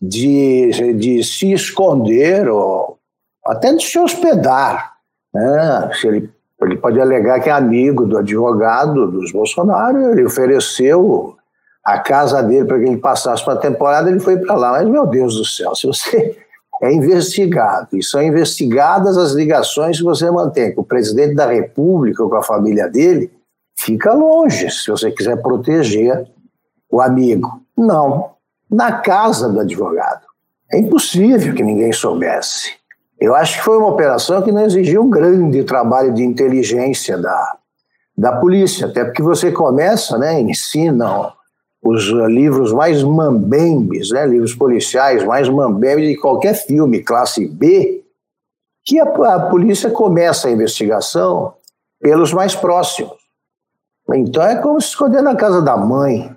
de, 0.01 0.93
de 0.95 1.25
se 1.25 1.53
esconder 1.53 2.49
ou 2.49 2.99
até 3.45 3.73
de 3.73 3.83
se 3.85 3.99
hospedar, 3.99 4.95
né? 5.33 5.91
se 5.95 6.07
ele, 6.07 6.31
ele 6.63 6.77
pode 6.77 7.01
alegar 7.01 7.41
que 7.41 7.49
é 7.49 7.53
amigo 7.53 8.05
do 8.07 8.19
advogado 8.19 9.11
dos 9.11 9.33
Bolsonaro, 9.33 10.11
ele 10.11 10.25
ofereceu 10.25 11.37
a 11.85 11.99
casa 11.99 12.43
dele 12.43 12.65
para 12.65 12.79
que 12.79 12.85
ele 12.85 12.97
passasse 12.97 13.45
uma 13.45 13.57
temporada, 13.57 14.11
ele 14.11 14.19
foi 14.19 14.37
para 14.39 14.57
lá. 14.57 14.73
Mas, 14.73 14.89
meu 14.89 15.07
Deus 15.07 15.37
do 15.37 15.45
céu, 15.45 15.75
se 15.75 15.87
você 15.87 16.37
é 16.83 16.93
investigado. 16.93 17.97
E 17.97 18.03
são 18.03 18.21
investigadas 18.23 19.17
as 19.17 19.33
ligações 19.33 19.99
que 19.99 20.05
você 20.05 20.31
mantém 20.31 20.75
com 20.75 20.81
o 20.83 20.85
presidente 20.85 21.35
da 21.35 21.47
República 21.47 22.23
ou 22.23 22.29
com 22.29 22.37
a 22.37 22.43
família 22.43 22.89
dele. 22.89 23.31
Fica 23.79 24.13
longe, 24.13 24.71
se 24.71 24.91
você 24.91 25.11
quiser 25.11 25.41
proteger 25.41 26.27
o 26.97 27.01
amigo. 27.03 27.61
Não. 27.77 28.31
Na 28.71 29.01
casa 29.01 29.51
do 29.51 29.61
advogado. 29.61 30.25
É 30.73 30.79
impossível 30.79 31.55
que 31.55 31.63
ninguém 31.63 31.93
soubesse. 31.93 32.73
Eu 33.21 33.35
acho 33.35 33.59
que 33.59 33.65
foi 33.65 33.77
uma 33.77 33.89
operação 33.89 34.43
que 34.43 34.51
não 34.51 34.65
exigiu 34.65 35.03
um 35.03 35.11
grande 35.11 35.63
trabalho 35.65 36.13
de 36.13 36.25
inteligência 36.25 37.17
da, 37.19 37.57
da 38.17 38.37
polícia, 38.37 38.87
até 38.87 39.05
porque 39.05 39.23
você 39.23 39.53
começa, 39.53 40.19
né, 40.19 40.41
ensina 40.41 41.33
os 41.83 42.05
livros 42.09 42.73
mais 42.73 43.03
mambembes, 43.03 44.11
né, 44.11 44.27
livros 44.27 44.55
policiais 44.55 45.23
mais 45.25 45.49
mambembes 45.49 46.09
de 46.09 46.17
qualquer 46.17 46.55
filme, 46.55 47.03
classe 47.03 47.47
B, 47.47 48.05
que 48.85 48.99
a, 48.99 49.05
a 49.05 49.41
polícia 49.49 49.91
começa 49.91 50.49
a 50.49 50.51
investigação 50.51 51.55
pelos 52.01 52.33
mais 52.33 52.55
próximos. 52.55 53.17
Então 54.15 54.43
é 54.43 54.57
como 54.57 54.81
se 54.81 54.89
esconder 54.89 55.23
na 55.23 55.37
casa 55.37 55.63
da 55.63 55.77
mãe. 55.77 56.36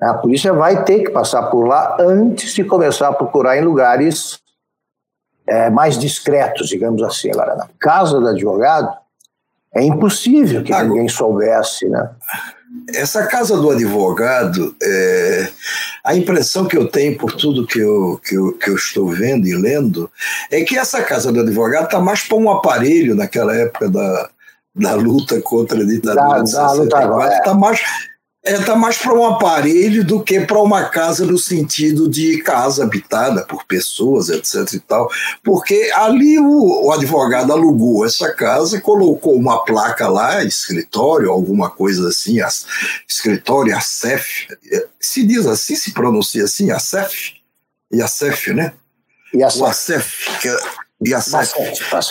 A 0.00 0.14
polícia 0.14 0.52
vai 0.52 0.84
ter 0.84 1.00
que 1.00 1.10
passar 1.10 1.44
por 1.44 1.66
lá 1.66 1.96
antes 1.98 2.54
de 2.54 2.62
começar 2.62 3.08
a 3.08 3.12
procurar 3.12 3.58
em 3.58 3.64
lugares 3.64 4.38
é, 5.46 5.68
mais 5.70 5.98
discretos, 5.98 6.68
digamos 6.68 7.02
assim. 7.02 7.30
Agora, 7.30 7.56
na 7.56 7.68
casa 7.80 8.20
do 8.20 8.28
advogado, 8.28 8.96
é 9.74 9.82
impossível 9.82 10.62
que 10.62 10.72
ninguém 10.82 11.08
soubesse, 11.08 11.88
né? 11.88 12.10
Essa 12.94 13.26
casa 13.26 13.56
do 13.56 13.70
advogado, 13.70 14.74
é, 14.82 15.48
a 16.04 16.14
impressão 16.14 16.66
que 16.66 16.76
eu 16.76 16.88
tenho 16.88 17.16
por 17.16 17.32
tudo 17.32 17.66
que 17.66 17.78
eu, 17.78 18.20
que, 18.22 18.34
eu, 18.34 18.52
que 18.52 18.70
eu 18.70 18.76
estou 18.76 19.08
vendo 19.08 19.46
e 19.46 19.56
lendo, 19.56 20.10
é 20.50 20.62
que 20.62 20.78
essa 20.78 21.02
casa 21.02 21.32
do 21.32 21.40
advogado 21.40 21.86
está 21.86 21.98
mais 21.98 22.22
para 22.22 22.36
um 22.36 22.50
aparelho 22.50 23.14
naquela 23.14 23.54
época 23.54 23.88
da, 23.88 24.30
da 24.74 24.94
luta 24.94 25.40
contra 25.40 25.80
a 25.80 25.86
ditadura 25.86 26.38
da, 26.38 26.42
de 26.42 26.50
64, 26.50 27.32
está 27.32 27.54
mais, 27.54 27.80
é, 28.44 28.56
tá 28.58 28.76
mais 28.76 28.96
para 28.96 29.12
um 29.12 29.26
aparelho 29.26 30.04
do 30.04 30.22
que 30.22 30.40
para 30.40 30.58
uma 30.62 30.84
casa 30.84 31.26
no 31.26 31.36
sentido 31.36 32.08
de 32.08 32.40
casa 32.42 32.84
habitada 32.84 33.44
por 33.44 33.64
pessoas, 33.64 34.28
etc 34.28 34.72
e 34.72 34.80
tal, 34.80 35.10
porque 35.42 35.90
ali 35.94 36.38
o, 36.38 36.86
o 36.86 36.92
advogado 36.92 37.52
alugou 37.52 38.06
essa 38.06 38.32
casa, 38.32 38.80
colocou 38.80 39.34
uma 39.34 39.64
placa 39.64 40.08
lá, 40.08 40.42
escritório, 40.44 41.30
alguma 41.30 41.68
coisa 41.68 42.08
assim, 42.08 42.40
a, 42.40 42.48
escritório 43.06 43.76
ACEF, 43.76 44.48
se 45.00 45.26
diz 45.26 45.46
assim, 45.46 45.74
se 45.74 45.92
pronuncia 45.92 46.44
assim, 46.44 46.70
ACEF, 46.70 47.34
e 47.90 48.00
ACEF, 48.00 48.52
né? 48.52 48.72
E 49.34 49.42
o 49.42 49.66
ACEF, 49.66 50.40
que 50.40 50.48
é, 50.48 50.56
e 51.00 51.14
a 51.14 51.20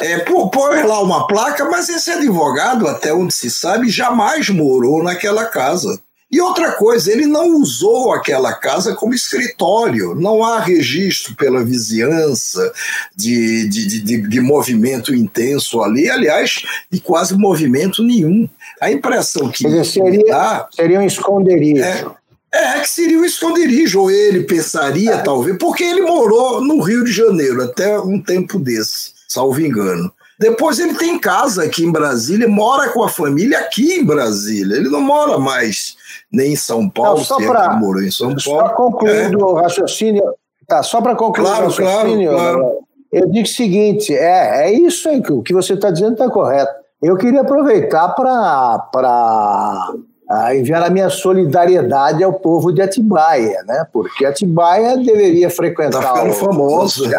é, 0.02 0.20
põe 0.20 0.84
lá 0.84 1.02
uma 1.02 1.28
placa, 1.28 1.66
mas 1.66 1.90
esse 1.90 2.10
advogado, 2.10 2.88
até 2.88 3.14
onde 3.14 3.34
se 3.34 3.50
sabe, 3.52 3.90
jamais 3.90 4.50
morou 4.50 5.04
naquela 5.04 5.46
casa. 5.46 6.02
E 6.30 6.42
outra 6.42 6.74
coisa, 6.74 7.10
ele 7.10 7.26
não 7.26 7.56
usou 7.56 8.12
aquela 8.12 8.54
casa 8.54 8.94
como 8.94 9.14
escritório. 9.14 10.14
Não 10.14 10.44
há 10.44 10.60
registro 10.60 11.34
pela 11.36 11.64
vizinhança 11.64 12.72
de, 13.16 13.68
de, 13.70 14.02
de, 14.02 14.28
de 14.28 14.42
movimento 14.42 15.16
intenso 15.16 15.82
ali, 15.82 16.10
aliás, 16.10 16.64
de 16.92 17.00
quase 17.00 17.38
movimento 17.38 18.04
nenhum. 18.04 18.48
A 18.82 18.92
impressão 18.92 19.50
que. 19.50 19.64
Quer 19.64 19.70
dizer, 19.70 19.86
seria, 19.86 20.26
dá, 20.26 20.68
seria 20.70 21.00
um 21.00 21.06
esconderijo. 21.06 21.82
É, 21.82 22.06
é, 22.54 22.80
que 22.82 22.90
seria 22.90 23.20
um 23.20 23.26
esconderijo, 23.26 24.02
ou 24.02 24.12
ele 24.12 24.44
pensaria, 24.44 25.14
é. 25.14 25.22
talvez, 25.22 25.58
porque 25.58 25.84
ele 25.84 26.02
morou 26.02 26.60
no 26.60 26.82
Rio 26.82 27.06
de 27.06 27.12
Janeiro 27.12 27.64
até 27.64 27.98
um 28.00 28.22
tempo 28.22 28.60
desse, 28.60 29.12
salvo 29.30 29.62
engano. 29.62 30.12
Depois 30.40 30.80
ele 30.80 30.94
tem 30.94 31.18
casa 31.18 31.64
aqui 31.64 31.84
em 31.84 31.92
Brasília, 31.92 32.48
mora 32.48 32.90
com 32.90 33.04
a 33.04 33.10
família 33.10 33.60
aqui 33.60 33.94
em 33.94 34.06
Brasília. 34.06 34.76
Ele 34.76 34.90
não 34.90 35.02
mora 35.02 35.40
mais 35.40 35.98
nem 36.32 36.54
em 36.54 36.56
São 36.56 36.88
Paulo, 36.90 37.18
não, 37.18 37.26
só 37.26 37.38
pra, 37.38 37.76
morou 37.76 38.04
em 38.04 38.12
São 38.12 38.28
Paulo. 38.28 38.40
Só 38.42 38.70
concluindo 38.70 39.40
é. 39.40 39.44
o 39.44 39.54
raciocínio, 39.54 40.24
tá, 40.68 40.84
só 40.84 41.02
para 41.02 41.16
concluir 41.16 41.48
claro, 41.48 41.66
o 41.66 41.70
raciocínio, 41.70 42.32
claro, 42.32 42.60
claro. 42.60 42.78
eu 43.12 43.30
digo 43.30 43.48
o 43.48 43.52
seguinte, 43.52 44.14
é, 44.14 44.68
é 44.68 44.74
isso 44.74 45.10
aí, 45.10 45.24
o 45.30 45.42
que 45.42 45.54
você 45.54 45.74
está 45.74 45.90
dizendo 45.90 46.14
está 46.14 46.30
correto. 46.30 46.72
Eu 47.02 47.16
queria 47.16 47.42
aproveitar 47.42 48.10
para 48.10 49.94
a 50.30 50.54
enviar 50.54 50.84
a 50.84 50.90
minha 50.90 51.10
solidariedade 51.10 52.22
ao 52.22 52.34
povo 52.34 52.74
de 52.74 52.82
Atibaia, 52.82 53.64
né? 53.66 53.88
Porque 53.94 54.26
Atibaia 54.26 54.98
deveria 54.98 55.50
frequentar 55.50 56.02
tá 56.02 56.24
o 56.24 56.34
famoso 56.34 57.10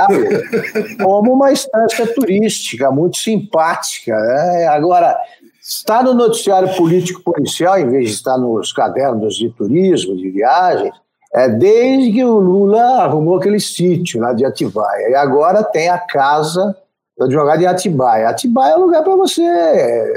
como 1.02 1.32
uma 1.32 1.50
instância 1.50 2.06
turística 2.06 2.90
muito 2.90 3.16
simpática. 3.16 4.14
Né? 4.14 4.66
Agora, 4.66 5.16
está 5.62 6.02
no 6.02 6.12
noticiário 6.12 6.76
político 6.76 7.22
policial, 7.22 7.78
em 7.78 7.88
vez 7.88 8.08
de 8.10 8.14
estar 8.16 8.36
nos 8.36 8.72
cadernos 8.72 9.36
de 9.36 9.48
turismo, 9.50 10.14
de 10.14 10.30
viagens, 10.30 10.94
é 11.32 11.48
desde 11.48 12.12
que 12.12 12.24
o 12.24 12.38
Lula 12.38 13.02
arrumou 13.02 13.38
aquele 13.38 13.60
sítio 13.60 14.20
lá 14.20 14.34
de 14.34 14.44
Atibaia. 14.44 15.08
E 15.08 15.14
agora 15.14 15.62
tem 15.62 15.88
a 15.88 15.98
casa 15.98 16.76
do 17.16 17.24
advogado 17.24 17.62
em 17.62 17.66
Atibaia. 17.66 18.28
Atibaia 18.28 18.74
é 18.74 18.76
um 18.76 18.82
lugar 18.82 19.02
para 19.02 19.16
você 19.16 19.42
é, 19.42 20.12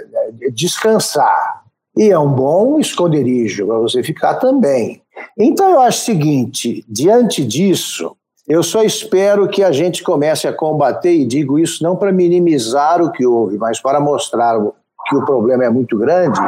descansar 0.52 1.61
e 1.96 2.10
é 2.10 2.18
um 2.18 2.32
bom 2.32 2.80
esconderijo 2.80 3.68
para 3.68 3.78
você 3.78 4.02
ficar 4.04 4.36
também. 4.36 5.02
Então 5.38 5.70
eu 5.70 5.82
acho 5.82 6.02
o 6.02 6.06
seguinte: 6.06 6.86
diante 6.88 7.44
disso, 7.46 8.16
eu 8.48 8.64
só 8.64 8.84
espero 8.84 9.48
que 9.48 9.64
a 9.64 9.72
gente 9.72 10.04
comece 10.04 10.48
a 10.48 10.54
combater, 10.54 11.14
e 11.14 11.26
digo 11.26 11.60
isso 11.60 11.84
não 11.84 11.96
para 11.96 12.12
minimizar 12.12 13.02
o 13.02 13.12
que 13.12 13.26
houve, 13.26 13.58
mas 13.58 13.80
para 13.80 14.00
mostrar 14.00 14.60
que 15.08 15.16
o 15.16 15.26
problema 15.26 15.66
é 15.66 15.70
muito 15.70 15.98
grande. 15.98 16.40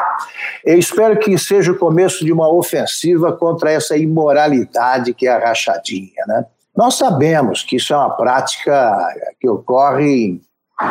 Eu 0.65 0.77
espero 0.77 1.17
que 1.19 1.37
seja 1.37 1.71
o 1.71 1.77
começo 1.77 2.23
de 2.23 2.31
uma 2.31 2.51
ofensiva 2.51 3.33
contra 3.33 3.71
essa 3.71 3.97
imoralidade 3.97 5.13
que 5.13 5.27
é 5.27 5.31
a 5.31 5.39
rachadinha. 5.39 6.23
Né? 6.27 6.45
Nós 6.75 6.95
sabemos 6.95 7.63
que 7.63 7.75
isso 7.75 7.93
é 7.93 7.97
uma 7.97 8.11
prática 8.11 8.97
que 9.39 9.49
ocorre 9.49 10.05
em 10.05 10.41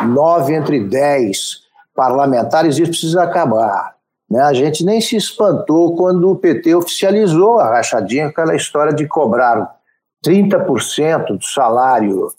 nove 0.07 0.53
entre 0.53 0.79
dez 0.79 1.63
parlamentares, 1.95 2.77
e 2.77 2.83
isso 2.83 2.91
precisa 2.91 3.23
acabar. 3.23 3.93
Né? 4.33 4.41
A 4.41 4.51
gente 4.51 4.83
nem 4.83 4.99
se 4.99 5.15
espantou 5.15 5.95
quando 5.95 6.31
o 6.31 6.35
PT 6.35 6.73
oficializou 6.73 7.59
a 7.59 7.69
rachadinha, 7.69 8.25
aquela 8.25 8.55
história 8.55 8.91
de 8.91 9.07
cobrar 9.07 9.75
30% 10.25 11.37
do 11.37 11.45
salário 11.45 12.29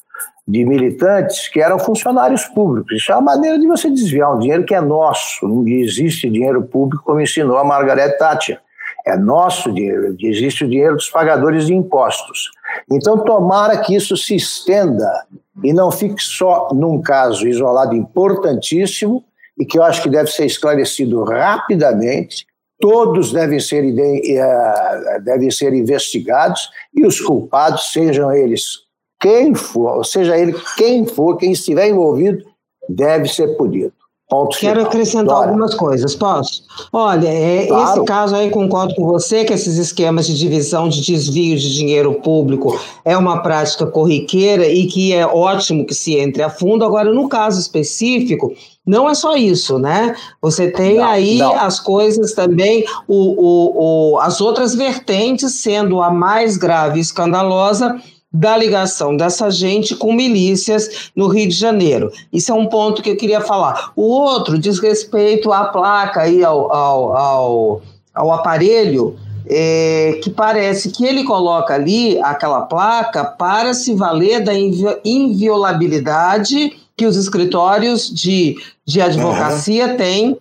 de 0.46 0.64
militantes 0.64 1.46
que 1.46 1.60
eram 1.60 1.78
funcionários 1.78 2.46
públicos. 2.46 2.96
Isso 2.96 3.12
é 3.12 3.14
uma 3.14 3.36
maneira 3.36 3.60
de 3.60 3.68
você 3.68 3.88
desviar 3.88 4.34
um 4.34 4.40
dinheiro 4.40 4.64
que 4.64 4.74
é 4.74 4.80
nosso. 4.80 5.46
Não 5.46 5.64
existe 5.68 6.28
dinheiro 6.28 6.64
público 6.64 7.04
como 7.04 7.20
ensinou 7.20 7.58
a 7.58 7.64
Margaret 7.64 8.18
Thatcher. 8.18 8.60
É 9.06 9.16
nosso 9.16 9.70
dinheiro, 9.70 10.16
existe 10.18 10.64
o 10.64 10.68
dinheiro 10.68 10.96
dos 10.96 11.08
pagadores 11.08 11.66
de 11.66 11.74
impostos. 11.74 12.50
Então, 12.90 13.18
tomara 13.18 13.78
que 13.78 13.94
isso 13.94 14.16
se 14.16 14.34
estenda 14.34 15.26
e 15.62 15.72
não 15.72 15.92
fique 15.92 16.20
só 16.20 16.70
num 16.72 17.00
caso 17.00 17.46
isolado 17.46 17.94
importantíssimo, 17.94 19.22
e 19.58 19.64
que 19.64 19.78
eu 19.78 19.82
acho 19.82 20.02
que 20.02 20.11
deve 20.11 20.30
ser 20.30 20.46
esclarecido 20.46 21.23
rapidamente. 21.25 22.46
Todos 22.80 23.32
devem 23.32 23.61
ser, 23.61 23.84
eh, 23.84 25.20
devem 25.25 25.50
ser 25.50 25.73
investigados 25.73 26.68
e 26.94 27.06
os 27.06 27.20
culpados, 27.20 27.92
sejam 27.92 28.32
eles 28.32 28.84
quem 29.20 29.54
for, 29.54 30.04
seja 30.04 30.37
ele 30.37 30.54
quem 30.76 31.06
for, 31.06 31.37
quem 31.38 31.52
estiver 31.52 31.88
envolvido, 31.88 32.44
deve 32.88 33.26
ser 33.26 33.56
punido. 33.56 33.92
Ponto 34.28 34.59
Quero 34.59 34.76
final. 34.76 34.87
acrescentar 34.87 35.24
Dora. 35.26 35.48
algumas 35.48 35.74
coisas, 35.74 36.14
posso? 36.14 36.62
Olha, 36.92 37.28
é, 37.28 37.66
claro. 37.66 37.90
esse 37.90 38.05
caso 38.05 38.35
aí 38.35 38.50
concordo 38.50 38.94
com 38.94 39.07
você 39.07 39.44
que 39.44 39.52
esses 39.52 39.76
esquemas 39.76 40.26
de 40.26 40.37
divisão 40.37 40.88
de 40.88 41.00
desvio 41.02 41.57
de 41.57 41.74
dinheiro 41.74 42.14
público 42.14 42.78
é 43.05 43.16
uma 43.16 43.42
prática 43.42 43.87
corriqueira 43.87 44.66
e 44.66 44.87
que 44.87 45.12
é 45.12 45.26
ótimo 45.26 45.87
que 45.87 45.94
se 45.94 46.18
entre 46.18 46.42
a 46.42 46.50
fundo. 46.50 46.85
Agora, 46.85 47.12
no 47.12 47.28
caso 47.28 47.61
específico, 47.61 48.52
não 48.87 49.09
é 49.09 49.14
só 49.14 49.35
isso, 49.37 49.79
né? 49.79 50.14
Você 50.42 50.70
tem 50.70 50.99
não, 50.99 51.05
aí 51.05 51.38
não. 51.38 51.59
as 51.59 51.81
coisas 51.81 52.33
também, 52.33 52.85
o, 53.09 53.14
o, 53.14 54.12
o, 54.12 54.18
as 54.20 54.40
outras 54.40 54.75
vertentes 54.75 55.55
sendo 55.55 56.03
a 56.03 56.11
mais 56.11 56.57
grave 56.57 56.99
e 56.99 57.03
escandalosa 57.03 57.99
da 58.31 58.57
ligação 58.57 59.16
dessa 59.16 59.49
gente 59.49 59.94
com 59.94 60.12
milícias 60.12 61.11
no 61.14 61.29
Rio 61.29 61.49
de 61.49 61.55
Janeiro. 61.55 62.11
Isso 62.33 62.51
é 62.51 62.55
um 62.55 62.66
ponto 62.66 63.01
que 63.01 63.11
eu 63.11 63.16
queria 63.16 63.40
falar. 63.40 63.92
O 63.94 64.03
outro 64.03 64.59
diz 64.59 64.81
respeito 64.81 65.53
à 65.53 65.66
placa 65.66 66.23
aí, 66.23 66.44
ao, 66.44 66.70
ao, 66.75 67.16
ao, 67.16 67.83
ao 68.12 68.33
aparelho, 68.33 69.16
é, 69.47 70.18
que 70.23 70.31
parece 70.31 70.90
que 70.90 71.07
ele 71.07 71.23
coloca 71.23 71.75
ali 71.75 72.20
aquela 72.20 72.62
placa 72.62 73.25
para 73.25 73.73
se 73.73 73.94
valer 73.94 74.42
da 74.42 74.53
invi 74.53 74.85
inviolabilidade 75.05 76.84
que 76.96 77.07
os 77.07 77.16
escritórios 77.16 78.09
de, 78.09 78.57
de 78.87 79.00
advocacia 79.00 79.88
uhum. 79.88 79.96
têm 79.96 80.38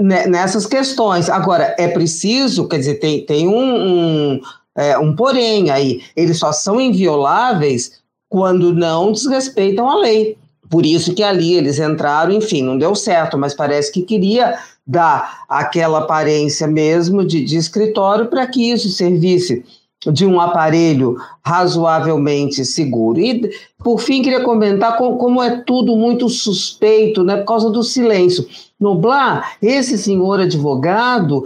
né, 0.00 0.26
nessas 0.26 0.66
questões. 0.66 1.28
Agora, 1.28 1.74
é 1.78 1.88
preciso, 1.88 2.68
quer 2.68 2.78
dizer, 2.78 2.94
tem, 2.94 3.24
tem 3.24 3.48
um, 3.48 4.34
um 4.34 4.40
é, 4.76 4.96
um 4.96 5.14
porém 5.14 5.70
aí, 5.70 6.02
eles 6.14 6.38
só 6.38 6.52
são 6.52 6.80
invioláveis 6.80 8.00
quando 8.28 8.72
não 8.72 9.10
desrespeitam 9.10 9.90
a 9.90 9.96
lei. 9.96 10.36
Por 10.70 10.86
isso 10.86 11.14
que 11.14 11.22
ali 11.22 11.54
eles 11.54 11.80
entraram, 11.80 12.32
enfim, 12.32 12.62
não 12.62 12.78
deu 12.78 12.94
certo, 12.94 13.36
mas 13.36 13.54
parece 13.54 13.90
que 13.90 14.02
queria 14.02 14.56
dar 14.86 15.44
aquela 15.48 15.98
aparência 15.98 16.66
mesmo 16.66 17.24
de, 17.24 17.42
de 17.44 17.56
escritório 17.56 18.26
para 18.26 18.46
que 18.46 18.70
isso 18.70 18.88
servisse 18.90 19.64
de 20.06 20.24
um 20.24 20.40
aparelho 20.40 21.16
razoavelmente 21.44 22.64
seguro. 22.64 23.18
E, 23.18 23.50
por 23.82 23.98
fim, 23.98 24.22
queria 24.22 24.42
comentar 24.42 24.96
como 24.96 25.42
é 25.42 25.62
tudo 25.62 25.96
muito 25.96 26.28
suspeito, 26.28 27.24
né, 27.24 27.38
por 27.38 27.46
causa 27.46 27.70
do 27.70 27.82
silêncio. 27.82 28.46
Noblar, 28.78 29.56
esse 29.60 29.98
senhor 29.98 30.40
advogado, 30.40 31.44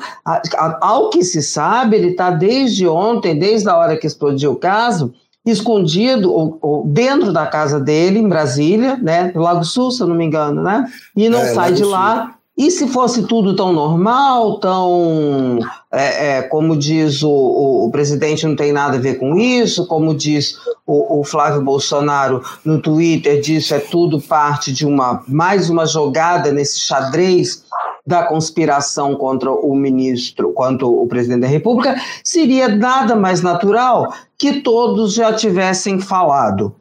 ao 0.81 1.09
que 1.09 1.25
se 1.25 1.43
sabe, 1.43 1.97
ele 1.97 2.11
está 2.11 2.31
desde 2.31 2.87
ontem, 2.87 3.38
desde 3.38 3.69
a 3.71 3.77
hora 3.77 3.97
que 3.97 4.07
explodiu 4.07 4.53
o 4.53 4.57
caso, 4.57 5.15
escondido 5.45 6.33
ou, 6.33 6.59
ou, 6.61 6.87
dentro 6.87 7.33
da 7.33 7.47
casa 7.47 7.81
dele, 7.81 8.19
em 8.19 8.29
Brasília, 8.29 8.97
né, 8.97 9.33
no 9.35 9.41
Lago 9.41 9.65
Sul, 9.65 9.91
se 9.91 10.03
eu 10.03 10.07
não 10.07 10.15
me 10.15 10.27
engano, 10.27 10.62
né, 10.62 10.87
e 11.17 11.29
não 11.29 11.41
é, 11.41 11.55
sai 11.55 11.71
Lago 11.71 11.77
de 11.77 11.85
lá. 11.85 12.27
Sul 12.27 12.43
e 12.57 12.71
se 12.71 12.87
fosse 12.87 13.23
tudo 13.23 13.57
tão 13.57 13.73
normal, 13.73 14.59
tão. 14.59 15.59
É, 15.95 16.39
é, 16.39 16.43
como 16.43 16.75
diz 16.75 17.23
o, 17.23 17.31
o, 17.31 17.87
o, 17.87 17.91
presidente, 17.91 18.47
não 18.47 18.57
tem 18.57 18.73
nada 18.73 18.97
a 18.97 19.01
ver 19.01 19.19
com 19.19 19.37
isso, 19.37 19.87
como 19.87 20.15
diz 20.15 20.57
o, 20.87 21.21
o, 21.21 21.25
Flávio 21.25 21.61
Bolsonaro 21.61 22.43
no 22.65 22.81
Twitter, 22.81 23.41
disso 23.43 23.75
é 23.75 23.79
tudo 23.79 24.19
parte 24.19 24.73
de 24.73 24.87
uma 24.87 25.23
mais 25.29 25.69
uma 25.69 25.85
jogada 25.85 26.51
nesse 26.51 26.81
xadrez 26.81 27.63
da 28.07 28.25
conspiração 28.25 29.15
contra 29.15 29.51
o 29.53 29.75
ministro, 29.75 30.53
contra 30.53 30.87
o 30.87 31.07
presidente 31.07 31.43
da 31.43 31.47
República, 31.47 31.95
seria 32.25 32.69
nada 32.69 33.15
mais 33.15 33.43
natural 33.43 34.13
que 34.37 34.61
todos 34.61 35.15
já 35.15 35.33
tivessem 35.33 36.01
falado. 36.01 36.75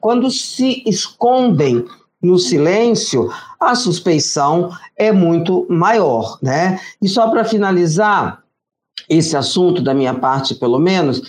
quando 0.00 0.30
se 0.30 0.82
escondem 0.84 1.84
no 2.22 2.38
silêncio, 2.38 3.30
a 3.60 3.74
suspeição 3.74 4.70
é 4.96 5.12
muito 5.12 5.66
maior, 5.68 6.38
né? 6.42 6.80
E 7.00 7.08
só 7.08 7.28
para 7.28 7.44
finalizar 7.44 8.42
esse 9.08 9.36
assunto 9.36 9.80
da 9.80 9.94
minha 9.94 10.14
parte, 10.14 10.54
pelo 10.54 10.78
menos, 10.78 11.22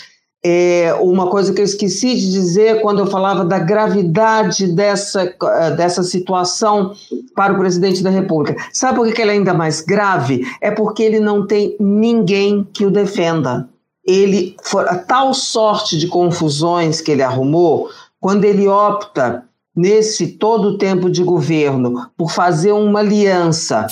é 0.44 0.94
uma 1.02 1.28
coisa 1.28 1.54
que 1.54 1.60
eu 1.60 1.66
esqueci 1.66 2.16
de 2.16 2.32
dizer 2.32 2.82
quando 2.82 3.00
eu 3.00 3.08
falava 3.08 3.44
da 3.44 3.60
gravidade 3.60 4.68
dessa, 4.68 5.36
dessa 5.76 6.02
situação 6.02 6.94
para 7.36 7.54
o 7.54 7.58
presidente 7.58 8.02
da 8.02 8.10
República. 8.10 8.56
Sabe 8.72 8.98
por 8.98 9.14
que 9.14 9.22
ela 9.22 9.32
é 9.32 9.36
ainda 9.36 9.54
mais 9.54 9.82
grave? 9.82 10.46
É 10.62 10.72
porque 10.72 11.04
ele 11.04 11.20
não 11.20 11.46
tem 11.46 11.76
ninguém 11.80 12.66
que 12.74 12.86
o 12.86 12.92
defenda. 12.92 13.68
Ele, 14.06 14.56
a 14.88 14.96
tal 14.96 15.34
sorte 15.34 15.98
de 15.98 16.08
confusões 16.08 17.02
que 17.02 17.12
ele 17.12 17.22
arrumou, 17.22 17.90
quando 18.20 18.46
ele 18.46 18.68
opta 18.68 19.44
nesse 19.76 20.28
todo 20.28 20.70
o 20.70 20.78
tempo 20.78 21.10
de 21.10 21.24
governo, 21.24 22.10
por 22.18 22.32
fazer 22.32 22.72
uma 22.72 23.00
aliança 23.00 23.88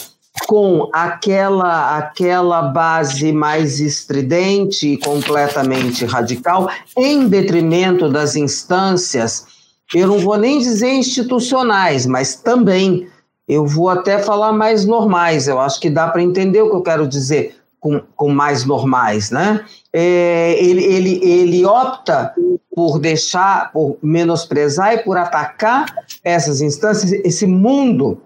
com 0.48 0.90
aquela 0.94 1.98
aquela 1.98 2.62
base 2.62 3.32
mais 3.32 3.80
estridente 3.80 4.94
e 4.94 4.98
completamente 4.98 6.06
radical, 6.06 6.70
em 6.96 7.28
detrimento 7.28 8.10
das 8.10 8.36
instâncias, 8.36 9.46
eu 9.94 10.08
não 10.08 10.20
vou 10.20 10.38
nem 10.38 10.60
dizer 10.60 10.94
institucionais, 10.94 12.06
mas 12.06 12.36
também 12.36 13.08
eu 13.48 13.66
vou 13.66 13.90
até 13.90 14.20
falar 14.20 14.52
mais 14.52 14.86
normais. 14.86 15.48
Eu 15.48 15.60
acho 15.60 15.80
que 15.80 15.90
dá 15.90 16.08
para 16.08 16.22
entender 16.22 16.62
o 16.62 16.70
que 16.70 16.76
eu 16.76 16.84
quero 16.84 17.08
dizer 17.08 17.57
com, 17.80 18.02
com 18.16 18.30
mais 18.30 18.66
normais, 18.66 19.32
né? 19.32 19.64
É, 19.94 20.56
ele, 20.64 20.84
ele, 20.84 21.22
ele 21.24 21.66
opta 21.66 22.34
por 22.74 23.00
deixar, 23.00 23.72
por 23.72 23.98
menosprezar 24.04 24.94
e 24.94 24.98
por 25.00 25.18
atacar 25.18 25.86
essas 26.24 26.62
instâncias, 26.62 27.12
esse 27.12 27.48
mundo 27.48 28.22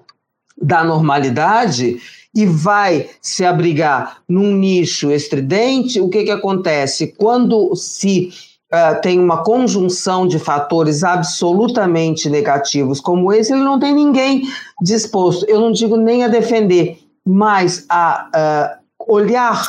da 0.62 0.84
normalidade 0.84 2.00
e 2.34 2.46
vai 2.46 3.10
se 3.22 3.46
abrigar 3.46 4.18
num 4.28 4.54
nicho 4.54 5.12
estridente, 5.12 6.00
o 6.00 6.10
que, 6.10 6.24
que 6.24 6.32
acontece? 6.32 7.08
Quando 7.18 7.76
se 7.76 8.32
uh, 8.72 9.02
tem 9.02 9.20
uma 9.20 9.44
conjunção 9.44 10.26
de 10.26 10.40
fatores 10.40 11.04
absolutamente 11.04 12.30
negativos 12.30 13.02
como 13.02 13.34
esse, 13.34 13.52
ele 13.52 13.64
não 13.64 13.80
tem 13.80 13.94
ninguém 13.94 14.44
disposto, 14.82 15.46
eu 15.48 15.60
não 15.60 15.72
digo 15.72 15.98
nem 15.98 16.24
a 16.24 16.28
defender, 16.28 17.00
mas 17.26 17.86
a 17.90 18.78
uh, 18.78 18.81
olhar 19.08 19.64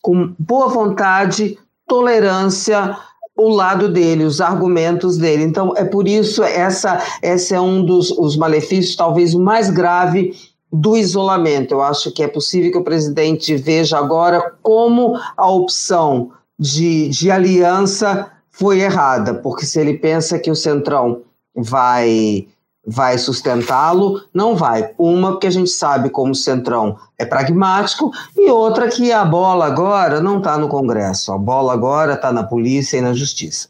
com 0.00 0.34
boa 0.38 0.68
vontade, 0.68 1.58
tolerância, 1.86 2.96
o 3.36 3.48
lado 3.48 3.88
dele, 3.88 4.24
os 4.24 4.40
argumentos 4.40 5.16
dele. 5.16 5.42
Então, 5.42 5.72
é 5.76 5.84
por 5.84 6.06
isso 6.06 6.42
essa, 6.42 7.02
esse 7.22 7.54
é 7.54 7.60
um 7.60 7.84
dos 7.84 8.10
os 8.10 8.36
malefícios, 8.36 8.96
talvez 8.96 9.34
o 9.34 9.40
mais 9.40 9.70
grave 9.70 10.34
do 10.72 10.96
isolamento. 10.96 11.74
Eu 11.74 11.82
acho 11.82 12.10
que 12.12 12.22
é 12.22 12.28
possível 12.28 12.70
que 12.70 12.78
o 12.78 12.84
presidente 12.84 13.54
veja 13.56 13.98
agora 13.98 14.54
como 14.62 15.18
a 15.36 15.50
opção 15.50 16.30
de, 16.58 17.08
de 17.08 17.30
aliança 17.30 18.30
foi 18.50 18.80
errada, 18.80 19.34
porque 19.34 19.66
se 19.66 19.80
ele 19.80 19.94
pensa 19.94 20.38
que 20.38 20.50
o 20.50 20.56
Centrão 20.56 21.22
vai 21.54 22.46
vai 22.86 23.16
sustentá-lo, 23.16 24.22
não 24.34 24.56
vai. 24.56 24.90
Uma, 24.98 25.32
porque 25.32 25.46
a 25.46 25.52
gente 25.52 25.70
sabe 25.70 26.10
como 26.10 26.32
o 26.32 26.34
Centrão 26.34 26.96
é 27.18 27.24
pragmático, 27.24 28.10
e 28.36 28.50
outra 28.50 28.88
que 28.88 29.12
a 29.12 29.24
bola 29.24 29.66
agora 29.66 30.20
não 30.20 30.38
está 30.38 30.58
no 30.58 30.68
Congresso, 30.68 31.32
a 31.32 31.38
bola 31.38 31.72
agora 31.72 32.14
está 32.14 32.32
na 32.32 32.42
polícia 32.42 32.96
e 32.96 33.00
na 33.00 33.12
justiça. 33.12 33.68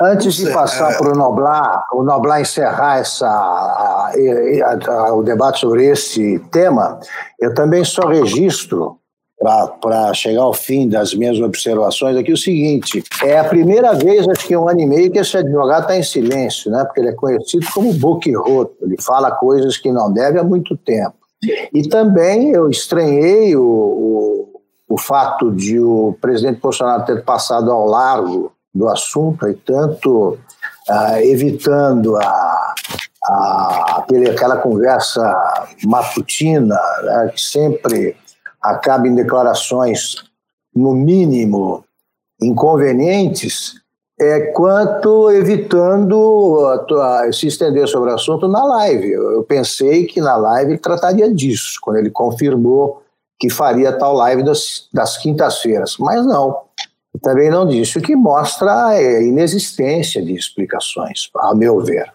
Antes 0.00 0.34
de 0.34 0.52
passar 0.52 0.92
é. 0.92 0.98
para 0.98 1.12
o 1.12 1.16
Noblar, 1.16 1.84
o 1.92 2.02
Noblar 2.02 2.40
encerrar 2.40 2.98
essa, 2.98 3.26
a, 3.26 4.10
a, 4.10 4.92
a, 4.92 5.14
o 5.14 5.22
debate 5.22 5.60
sobre 5.60 5.86
esse 5.86 6.38
tema, 6.50 7.00
eu 7.40 7.54
também 7.54 7.82
só 7.82 8.06
registro 8.06 8.98
para 9.80 10.14
chegar 10.14 10.42
ao 10.42 10.54
fim 10.54 10.88
das 10.88 11.14
minhas 11.14 11.38
observações 11.38 12.16
aqui 12.16 12.32
o 12.32 12.36
seguinte: 12.36 13.04
é 13.22 13.38
a 13.38 13.44
primeira 13.44 13.92
vez, 13.92 14.26
acho 14.28 14.46
que 14.46 14.56
um 14.56 14.68
ano 14.68 14.80
e 14.80 14.86
meio, 14.86 15.10
que 15.10 15.18
esse 15.18 15.36
advogado 15.36 15.82
está 15.82 15.96
em 15.96 16.02
silêncio, 16.02 16.70
né? 16.70 16.84
Porque 16.84 17.00
ele 17.00 17.10
é 17.10 17.14
conhecido 17.14 17.66
como 17.74 17.92
book 17.92 18.30
roto, 18.34 18.76
ele 18.82 18.96
fala 19.00 19.30
coisas 19.30 19.76
que 19.76 19.92
não 19.92 20.12
deve 20.12 20.38
há 20.38 20.44
muito 20.44 20.76
tempo. 20.76 21.14
E 21.72 21.86
também 21.88 22.52
eu 22.52 22.70
estranhei 22.70 23.54
o, 23.54 23.62
o, 23.62 24.60
o 24.88 24.98
fato 24.98 25.50
de 25.50 25.78
o 25.78 26.16
presidente 26.20 26.60
Bolsonaro 26.60 27.04
ter 27.04 27.22
passado 27.22 27.70
ao 27.70 27.86
largo 27.86 28.50
do 28.74 28.88
assunto 28.88 29.46
e 29.46 29.54
tanto 29.54 30.38
uh, 30.88 31.16
evitando 31.18 32.16
a, 32.16 32.74
a, 33.24 34.04
aquela 34.30 34.56
conversa 34.56 35.22
matutina 35.84 36.78
né, 37.02 37.30
que 37.34 37.40
sempre 37.40 38.16
acaba 38.64 39.06
em 39.06 39.14
declarações, 39.14 40.16
no 40.74 40.94
mínimo, 40.94 41.84
inconvenientes, 42.40 43.74
é 44.18 44.40
quanto 44.52 45.30
evitando 45.30 46.62
se 47.32 47.48
estender 47.48 47.86
sobre 47.86 48.10
o 48.10 48.14
assunto 48.14 48.48
na 48.48 48.64
live. 48.64 49.10
Eu 49.10 49.44
pensei 49.44 50.06
que 50.06 50.20
na 50.20 50.36
live 50.36 50.72
ele 50.72 50.78
trataria 50.78 51.32
disso, 51.32 51.78
quando 51.82 51.98
ele 51.98 52.10
confirmou 52.10 53.02
que 53.38 53.50
faria 53.50 53.92
tal 53.92 54.14
live 54.14 54.42
das, 54.42 54.88
das 54.92 55.18
quintas-feiras, 55.18 55.96
mas 55.98 56.24
não. 56.24 56.56
Também 57.22 57.50
não 57.50 57.66
disse, 57.66 57.98
o 57.98 58.02
que 58.02 58.16
mostra 58.16 58.88
a 58.88 59.22
inexistência 59.22 60.22
de 60.22 60.34
explicações, 60.34 61.30
a 61.36 61.54
meu 61.54 61.80
ver. 61.80 62.12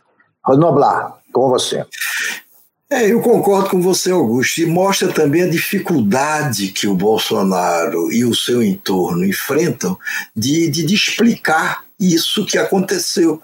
Noblar, 0.47 1.17
com 1.31 1.47
você. 1.49 1.85
É, 2.91 3.11
eu 3.11 3.21
concordo 3.21 3.69
com 3.69 3.79
você, 3.79 4.09
Augusto, 4.09 4.61
e 4.61 4.65
mostra 4.65 5.13
também 5.13 5.43
a 5.43 5.49
dificuldade 5.49 6.69
que 6.69 6.87
o 6.87 6.95
Bolsonaro 6.95 8.11
e 8.11 8.25
o 8.25 8.33
seu 8.33 8.63
entorno 8.63 9.23
enfrentam 9.23 9.95
de, 10.35 10.67
de, 10.69 10.83
de 10.83 10.95
explicar 10.95 11.85
isso 11.99 12.47
que 12.47 12.57
aconteceu. 12.57 13.39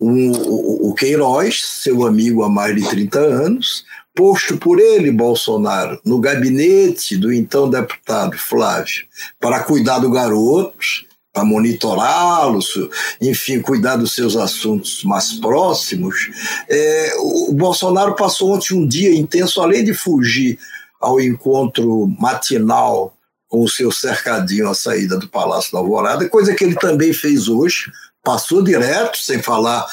O, 0.00 0.90
o 0.90 0.94
Queiroz, 0.94 1.64
seu 1.64 2.04
amigo 2.04 2.42
há 2.42 2.48
mais 2.48 2.74
de 2.74 2.88
30 2.88 3.20
anos, 3.20 3.84
posto 4.16 4.56
por 4.56 4.80
ele, 4.80 5.12
Bolsonaro, 5.12 6.00
no 6.04 6.18
gabinete 6.18 7.16
do 7.16 7.32
então 7.32 7.70
deputado 7.70 8.36
Flávio, 8.36 9.04
para 9.38 9.62
cuidar 9.62 10.00
do 10.00 10.10
garoto, 10.10 11.06
para 11.32 11.44
monitorá-los, 11.44 12.78
enfim, 13.20 13.60
cuidar 13.60 13.96
dos 13.96 14.14
seus 14.14 14.36
assuntos 14.36 15.02
mais 15.04 15.32
próximos. 15.34 16.30
É, 16.68 17.14
o 17.18 17.52
Bolsonaro 17.52 18.14
passou 18.14 18.52
ontem 18.52 18.74
um 18.74 18.86
dia 18.86 19.14
intenso, 19.14 19.60
além 19.60 19.82
de 19.82 19.94
fugir 19.94 20.58
ao 21.00 21.20
encontro 21.20 22.06
matinal 22.20 23.16
com 23.48 23.62
o 23.62 23.68
seu 23.68 23.90
cercadinho 23.90 24.68
à 24.68 24.74
saída 24.74 25.18
do 25.18 25.28
Palácio 25.28 25.72
da 25.72 25.78
Alvorada, 25.78 26.28
coisa 26.28 26.54
que 26.54 26.64
ele 26.64 26.76
também 26.76 27.12
fez 27.12 27.48
hoje, 27.48 27.90
passou 28.22 28.62
direto, 28.62 29.18
sem 29.18 29.42
falar 29.42 29.86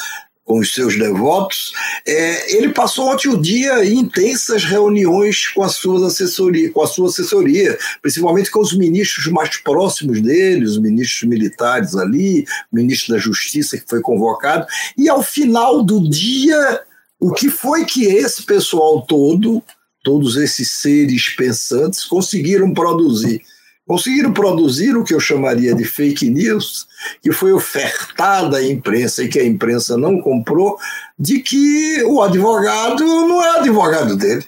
com 0.50 0.58
os 0.58 0.74
seus 0.74 0.98
devotos, 0.98 1.72
é, 2.04 2.56
ele 2.56 2.70
passou 2.70 3.08
ontem 3.08 3.28
o 3.28 3.40
dia 3.40 3.84
em 3.84 4.00
intensas 4.00 4.64
reuniões 4.64 5.46
com, 5.46 5.68
suas 5.68 6.02
assessoria, 6.02 6.72
com 6.72 6.82
a 6.82 6.88
sua 6.88 7.06
assessoria, 7.06 7.78
principalmente 8.02 8.50
com 8.50 8.58
os 8.58 8.76
ministros 8.76 9.28
mais 9.28 9.58
próximos 9.58 10.20
dele, 10.20 10.64
os 10.64 10.76
ministros 10.76 11.22
militares 11.28 11.94
ali, 11.94 12.44
o 12.72 12.74
ministro 12.74 13.14
da 13.14 13.20
Justiça 13.20 13.78
que 13.78 13.88
foi 13.88 14.00
convocado, 14.00 14.66
e 14.98 15.08
ao 15.08 15.22
final 15.22 15.84
do 15.84 16.10
dia, 16.10 16.82
o 17.20 17.32
que 17.32 17.48
foi 17.48 17.84
que 17.84 18.06
esse 18.06 18.42
pessoal 18.42 19.02
todo, 19.02 19.62
todos 20.02 20.34
esses 20.34 20.72
seres 20.80 21.28
pensantes, 21.28 22.04
conseguiram 22.04 22.74
produzir? 22.74 23.40
Conseguiram 23.90 24.32
produzir 24.32 24.96
o 24.96 25.02
que 25.02 25.12
eu 25.12 25.18
chamaria 25.18 25.74
de 25.74 25.82
fake 25.82 26.30
news, 26.30 26.86
que 27.20 27.32
foi 27.32 27.52
ofertada 27.52 28.58
à 28.58 28.64
imprensa 28.64 29.24
e 29.24 29.28
que 29.28 29.40
a 29.40 29.44
imprensa 29.44 29.96
não 29.96 30.20
comprou, 30.20 30.78
de 31.18 31.40
que 31.40 32.00
o 32.04 32.22
advogado 32.22 33.04
não 33.04 33.42
é 33.42 33.58
advogado 33.58 34.16
dele. 34.16 34.46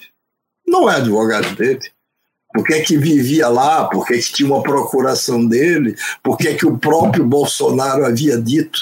Não 0.64 0.88
é 0.88 0.94
advogado 0.94 1.56
dele. 1.56 1.80
Por 2.54 2.64
que, 2.64 2.74
é 2.74 2.82
que 2.82 2.96
vivia 2.96 3.48
lá? 3.48 3.86
Por 3.88 4.06
que, 4.06 4.14
é 4.14 4.18
que 4.18 4.32
tinha 4.32 4.46
uma 4.46 4.62
procuração 4.62 5.44
dele? 5.44 5.96
Por 6.22 6.38
que, 6.38 6.46
é 6.46 6.54
que 6.54 6.64
o 6.64 6.78
próprio 6.78 7.26
Bolsonaro 7.26 8.06
havia 8.06 8.40
dito 8.40 8.78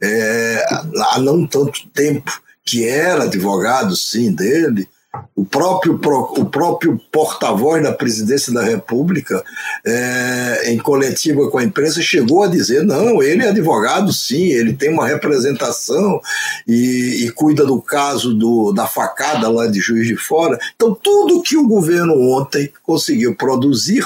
é, 0.00 0.64
há 1.10 1.18
não 1.18 1.44
tanto 1.44 1.84
tempo 1.88 2.30
que 2.64 2.86
era 2.86 3.24
advogado, 3.24 3.96
sim, 3.96 4.30
dele? 4.30 4.88
O 5.34 5.44
próprio, 5.44 5.94
o 5.94 6.44
próprio 6.46 7.00
porta-voz 7.10 7.82
da 7.82 7.92
presidência 7.92 8.52
da 8.52 8.62
República, 8.62 9.42
é, 9.84 10.72
em 10.72 10.78
coletiva 10.78 11.50
com 11.50 11.58
a 11.58 11.64
imprensa, 11.64 12.00
chegou 12.00 12.42
a 12.42 12.48
dizer: 12.48 12.84
não, 12.84 13.22
ele 13.22 13.44
é 13.44 13.48
advogado, 13.48 14.12
sim, 14.12 14.50
ele 14.52 14.72
tem 14.72 14.90
uma 14.90 15.06
representação 15.06 16.20
e, 16.66 17.24
e 17.24 17.30
cuida 17.30 17.64
do 17.64 17.80
caso 17.80 18.34
do, 18.34 18.72
da 18.72 18.86
facada 18.86 19.48
lá 19.48 19.66
de 19.66 19.80
Juiz 19.80 20.06
de 20.06 20.16
Fora. 20.16 20.58
Então, 20.74 20.94
tudo 20.94 21.42
que 21.42 21.56
o 21.56 21.68
governo 21.68 22.14
ontem 22.32 22.72
conseguiu 22.82 23.34
produzir 23.34 24.04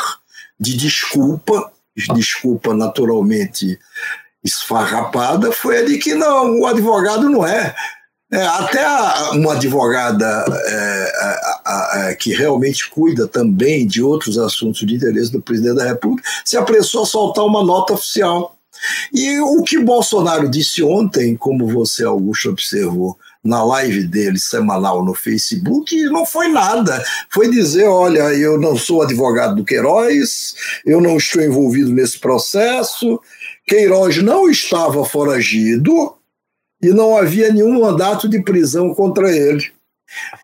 de 0.59 0.77
desculpa, 0.77 1.71
desculpa 2.15 2.75
naturalmente 2.75 3.79
esfarrapada, 4.43 5.53
foi 5.53 5.79
a 5.79 5.85
de 5.85 5.99
que 5.99 6.15
não, 6.15 6.61
o 6.61 6.67
advogado 6.67 7.29
não 7.29 7.47
é 7.47 7.75
é, 8.33 8.43
até 8.43 8.87
uma 9.33 9.55
advogada 9.55 10.45
é, 10.67 11.13
a, 11.65 12.09
a, 12.09 12.15
que 12.15 12.33
realmente 12.33 12.89
cuida 12.89 13.27
também 13.27 13.87
de 13.87 14.01
outros 14.03 14.39
assuntos 14.39 14.87
de 14.87 14.95
interesse 14.95 15.33
do 15.33 15.43
presidente 15.43 15.77
da 15.77 15.85
República 15.85 16.29
se 16.45 16.57
apressou 16.57 17.03
a 17.03 17.07
soltar 17.07 17.45
uma 17.45 17.65
nota 17.65 17.95
oficial. 17.95 18.57
E 19.13 19.39
o 19.41 19.63
que 19.63 19.79
Bolsonaro 19.79 20.49
disse 20.49 20.83
ontem, 20.83 21.37
como 21.37 21.67
você, 21.67 22.05
Augusto, 22.05 22.49
observou, 22.49 23.19
na 23.43 23.65
live 23.65 24.05
dele 24.05 24.39
semanal 24.39 25.05
no 25.05 25.15
Facebook, 25.15 25.97
não 26.05 26.25
foi 26.25 26.49
nada. 26.49 27.03
Foi 27.31 27.51
dizer: 27.51 27.89
olha, 27.89 28.33
eu 28.35 28.59
não 28.61 28.77
sou 28.77 29.03
advogado 29.03 29.57
do 29.57 29.65
Queiroz, 29.65 30.55
eu 30.85 31.01
não 31.01 31.17
estou 31.17 31.43
envolvido 31.43 31.91
nesse 31.91 32.19
processo, 32.19 33.21
Queiroz 33.67 34.23
não 34.23 34.49
estava 34.49 35.05
foragido 35.05 36.15
e 36.83 36.89
não 36.91 37.17
havia 37.17 37.53
nenhum 37.53 37.81
mandato 37.81 38.29
de 38.29 38.43
prisão 38.43 38.95
contra 38.95 39.35
ele. 39.35 39.71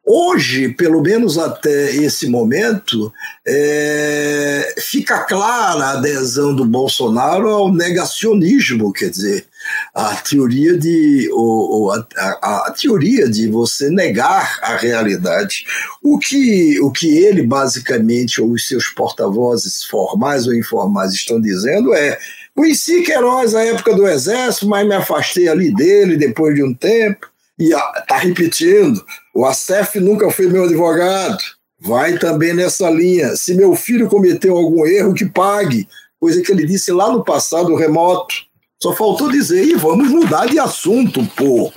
Hoje, 0.05 0.69
pelo 0.69 1.03
menos 1.03 1.37
até 1.37 1.97
esse 1.97 2.29
momento, 2.29 3.13
é, 3.45 4.75
fica 4.79 5.25
clara 5.25 5.87
a 5.87 5.93
adesão 5.95 6.55
do 6.55 6.65
Bolsonaro 6.65 7.49
ao 7.49 7.73
negacionismo, 7.73 8.93
quer 8.93 9.11
dizer, 9.11 9.47
a 9.93 10.15
teoria 10.17 10.79
de 10.79 11.29
o, 11.33 11.91
a, 11.91 12.07
a, 12.17 12.69
a, 12.69 12.71
teoria 12.71 13.29
de 13.29 13.49
você 13.49 13.91
negar 13.91 14.61
a 14.63 14.77
realidade. 14.77 15.67
O 16.01 16.19
que, 16.19 16.81
o 16.81 16.93
que 16.93 17.19
ele 17.19 17.43
basicamente 17.43 18.41
ou 18.41 18.53
os 18.53 18.69
seus 18.69 18.87
porta-vozes 18.89 19.83
formais 19.83 20.47
ou 20.47 20.55
informais 20.55 21.13
estão 21.13 21.41
dizendo 21.41 21.93
é 21.93 22.17
Conheci 22.57 23.03
Queiroz 23.03 23.53
na 23.53 23.63
época 23.65 23.95
do 23.95 24.09
Exército, 24.09 24.67
mas 24.67 24.89
me 24.89 24.95
afastei 24.95 25.47
ali 25.47 25.75
dele 25.75 26.17
depois 26.17 26.55
de 26.55 26.65
um 26.65 26.73
tempo. 26.73 27.27
E 27.59 27.75
está 27.75 28.17
repetindo: 28.17 29.05
o 29.35 29.45
ACEF 29.45 30.01
nunca 30.01 30.31
foi 30.31 30.49
meu 30.49 30.65
advogado. 30.65 31.39
Vai 31.79 32.19
também 32.19 32.55
nessa 32.55 32.89
linha. 32.89 33.37
Se 33.37 33.55
meu 33.55 33.77
filho 33.77 34.09
cometeu 34.09 34.57
algum 34.57 34.87
erro, 34.87 35.13
que 35.13 35.27
pague. 35.27 35.87
Coisa 36.19 36.41
que 36.41 36.51
ele 36.51 36.65
disse 36.65 36.91
lá 36.91 37.13
no 37.13 37.23
passado 37.23 37.77
remoto. 37.77 38.35
Só 38.83 38.95
faltou 38.95 39.31
dizer, 39.31 39.63
e 39.63 39.75
vamos 39.75 40.09
mudar 40.09 40.47
de 40.47 40.59
assunto, 40.59 41.25
pô. 41.37 41.71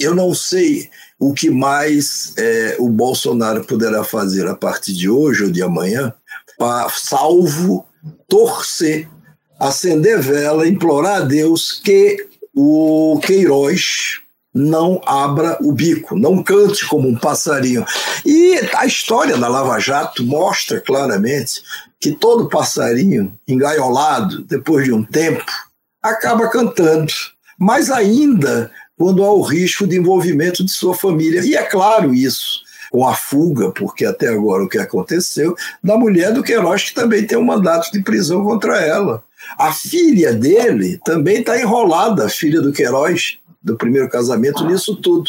Eu 0.00 0.14
não 0.14 0.34
sei 0.34 0.90
o 1.18 1.32
que 1.32 1.48
mais 1.48 2.34
é, 2.36 2.76
o 2.80 2.88
Bolsonaro 2.88 3.64
poderá 3.64 4.02
fazer 4.02 4.46
a 4.48 4.54
partir 4.54 4.92
de 4.92 5.08
hoje 5.08 5.44
ou 5.44 5.50
de 5.50 5.62
amanhã, 5.62 6.12
pra, 6.58 6.88
salvo 6.90 7.86
torcer 8.28 9.08
acender 9.68 10.20
vela, 10.20 10.68
implorar 10.68 11.22
a 11.22 11.24
Deus 11.24 11.80
que 11.82 12.26
o 12.54 13.18
Queiroz 13.22 14.20
não 14.54 15.00
abra 15.04 15.58
o 15.60 15.72
bico, 15.72 16.16
não 16.16 16.42
cante 16.42 16.86
como 16.86 17.08
um 17.08 17.16
passarinho. 17.16 17.84
E 18.24 18.60
a 18.74 18.86
história 18.86 19.36
da 19.36 19.48
Lava 19.48 19.80
Jato 19.80 20.24
mostra 20.24 20.80
claramente 20.80 21.62
que 21.98 22.12
todo 22.12 22.48
passarinho 22.48 23.36
engaiolado, 23.48 24.42
depois 24.44 24.84
de 24.84 24.92
um 24.92 25.02
tempo, 25.02 25.44
acaba 26.00 26.48
cantando. 26.48 27.12
Mas 27.58 27.90
ainda 27.90 28.70
quando 28.96 29.24
há 29.24 29.32
o 29.32 29.42
risco 29.42 29.86
de 29.86 29.96
envolvimento 29.96 30.64
de 30.64 30.72
sua 30.72 30.94
família. 30.94 31.40
E 31.44 31.54
é 31.54 31.62
claro 31.62 32.14
isso, 32.14 32.60
com 32.94 33.08
a 33.08 33.12
fuga, 33.12 33.72
porque 33.72 34.06
até 34.06 34.28
agora 34.28 34.62
o 34.62 34.68
que 34.68 34.78
aconteceu, 34.78 35.56
da 35.82 35.98
mulher 35.98 36.32
do 36.32 36.44
Queiroz, 36.44 36.84
que 36.84 36.94
também 36.94 37.26
tem 37.26 37.36
um 37.36 37.42
mandato 37.42 37.90
de 37.90 38.00
prisão 38.00 38.44
contra 38.44 38.78
ela. 38.78 39.20
A 39.58 39.72
filha 39.72 40.32
dele 40.32 41.00
também 41.04 41.40
está 41.40 41.60
enrolada, 41.60 42.26
a 42.26 42.28
filha 42.28 42.60
do 42.60 42.70
Queiroz, 42.70 43.38
do 43.60 43.76
primeiro 43.76 44.08
casamento, 44.08 44.64
nisso 44.64 44.94
tudo. 44.94 45.28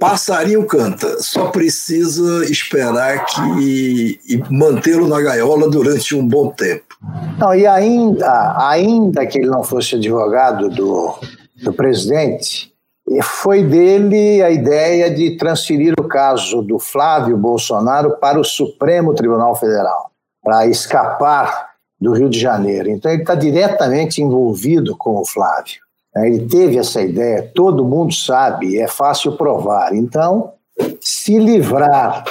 Passarinho 0.00 0.66
canta, 0.66 1.22
só 1.22 1.46
precisa 1.46 2.44
esperar 2.50 3.24
que 3.24 4.18
e 4.28 4.42
mantê-lo 4.50 5.06
na 5.06 5.20
gaiola 5.20 5.70
durante 5.70 6.12
um 6.12 6.26
bom 6.26 6.50
tempo. 6.50 6.96
Não, 7.38 7.54
e 7.54 7.68
ainda, 7.68 8.56
ainda 8.68 9.24
que 9.26 9.38
ele 9.38 9.46
não 9.46 9.62
fosse 9.62 9.94
advogado 9.94 10.68
do, 10.70 11.14
do 11.62 11.72
presidente, 11.72 12.74
foi 13.22 13.62
dele 13.62 14.42
a 14.42 14.50
ideia 14.50 15.10
de 15.10 15.36
transferir 15.36 15.94
o 15.98 16.04
caso 16.04 16.60
do 16.62 16.78
Flávio 16.78 17.36
Bolsonaro 17.36 18.18
para 18.18 18.38
o 18.38 18.44
Supremo 18.44 19.14
Tribunal 19.14 19.54
Federal, 19.54 20.10
para 20.42 20.66
escapar 20.66 21.70
do 22.00 22.12
Rio 22.12 22.28
de 22.28 22.38
Janeiro. 22.38 22.90
Então, 22.90 23.10
ele 23.10 23.22
está 23.22 23.34
diretamente 23.34 24.20
envolvido 24.20 24.96
com 24.96 25.16
o 25.16 25.24
Flávio. 25.24 25.80
Né? 26.14 26.28
Ele 26.28 26.46
teve 26.46 26.78
essa 26.78 27.00
ideia, 27.00 27.50
todo 27.54 27.84
mundo 27.84 28.12
sabe, 28.12 28.78
é 28.78 28.88
fácil 28.88 29.36
provar. 29.36 29.94
Então, 29.94 30.52
se 31.00 31.38
livrar, 31.38 32.24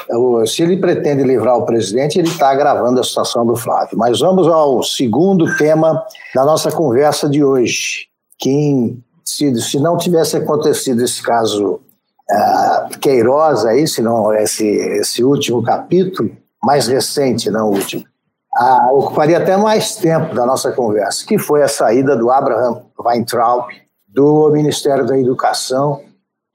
se 0.46 0.62
ele 0.62 0.78
pretende 0.78 1.24
livrar 1.24 1.58
o 1.58 1.66
presidente, 1.66 2.20
ele 2.20 2.28
está 2.28 2.50
agravando 2.50 3.00
a 3.00 3.04
situação 3.04 3.46
do 3.46 3.56
Flávio. 3.56 3.98
Mas 3.98 4.20
vamos 4.20 4.48
ao 4.48 4.84
segundo 4.84 5.56
tema 5.58 6.06
da 6.34 6.46
nossa 6.46 6.72
conversa 6.72 7.28
de 7.28 7.44
hoje. 7.44 8.08
Que 8.38 8.98
se, 9.26 9.54
se 9.62 9.80
não 9.80 9.98
tivesse 9.98 10.38
acontecido 10.38 11.04
esse 11.04 11.22
caso 11.22 11.82
uh, 12.30 13.00
Queiroz 13.00 13.66
aí, 13.66 13.88
se 13.88 14.02
não 14.02 14.34
esse, 14.34 14.66
esse 14.66 15.24
último 15.24 15.64
capítulo, 15.64 16.30
mais 16.64 16.88
recente, 16.88 17.50
não 17.50 17.70
último, 17.70 18.04
ah, 18.58 18.90
ocuparia 18.94 19.38
até 19.38 19.58
mais 19.58 19.96
tempo 19.96 20.34
da 20.34 20.46
nossa 20.46 20.72
conversa, 20.72 21.26
que 21.26 21.38
foi 21.38 21.62
a 21.62 21.68
saída 21.68 22.16
do 22.16 22.32
Abraham 22.32 22.84
Weintraub 22.98 23.68
do 24.08 24.50
Ministério 24.52 25.06
da 25.06 25.20
Educação, 25.20 26.02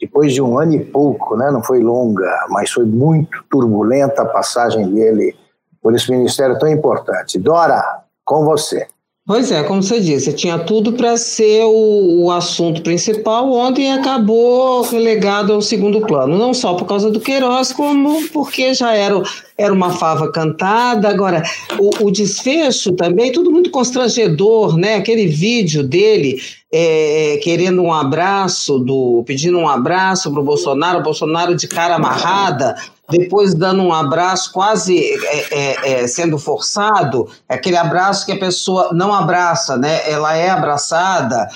depois 0.01 0.33
de 0.33 0.41
um 0.41 0.59
ano 0.59 0.75
e 0.75 0.85
pouco, 0.85 1.37
né? 1.37 1.51
não 1.51 1.63
foi 1.63 1.81
longa, 1.83 2.47
mas 2.49 2.71
foi 2.71 2.87
muito 2.87 3.45
turbulenta 3.51 4.23
a 4.23 4.27
passagem 4.27 4.91
dele 4.91 5.37
por 5.83 5.95
esse 5.95 6.11
ministério 6.11 6.59
tão 6.59 6.69
importante. 6.69 7.39
Dora, 7.39 8.03
com 8.25 8.45
você. 8.45 8.89
Pois 9.31 9.53
é, 9.53 9.63
como 9.63 9.81
você 9.81 10.01
disse, 10.01 10.33
tinha 10.33 10.59
tudo 10.59 10.95
para 10.95 11.17
ser 11.17 11.63
o, 11.63 12.25
o, 12.25 12.33
assunto 12.33 12.83
principal, 12.83 13.49
ontem 13.53 13.93
acabou 13.93 14.83
relegado 14.83 15.53
ao 15.53 15.63
segundo 15.63 16.01
plano, 16.01 16.37
não 16.37 16.53
só 16.53 16.75
por 16.75 16.85
causa 16.85 17.13
do 17.13 17.21
Queiroz, 17.21 17.73
como 17.73 18.29
porque 18.31 18.75
já 18.75 18.93
era, 18.93 19.23
era 19.57 19.73
uma 19.73 19.91
fava 19.91 20.33
cantada. 20.33 21.09
Agora, 21.09 21.45
o, 21.79 22.07
o 22.07 22.11
desfecho 22.11 22.91
também, 22.91 23.31
tudo 23.31 23.53
muito 23.53 23.71
constrangedor, 23.71 24.77
né? 24.77 24.97
Aquele 24.97 25.29
vídeo 25.29 25.85
dele 25.85 26.43
é, 26.73 27.39
querendo 27.41 27.83
um 27.83 27.93
abraço, 27.93 28.81
do 28.81 29.23
pedindo 29.25 29.59
um 29.59 29.69
abraço 29.69 30.29
para 30.29 30.41
o 30.41 30.45
Bolsonaro, 30.45 31.05
Bolsonaro 31.05 31.55
de 31.55 31.69
cara 31.69 31.95
amarrada 31.95 32.75
depois 33.11 33.55
dando 33.55 33.83
um 33.83 33.93
abraço 33.93 34.53
quase 34.53 34.99
é, 34.99 35.55
é, 35.55 35.93
é, 35.93 36.07
sendo 36.07 36.39
forçado, 36.39 37.29
é 37.49 37.55
aquele 37.55 37.77
abraço 37.77 38.27
que 38.27 38.33
a 38.33 38.39
pessoa 38.39 38.91
não 38.93 39.13
abraça, 39.13 39.77
né? 39.77 40.11
Ela 40.11 40.37
é 40.37 40.51
abraçada. 40.51 41.49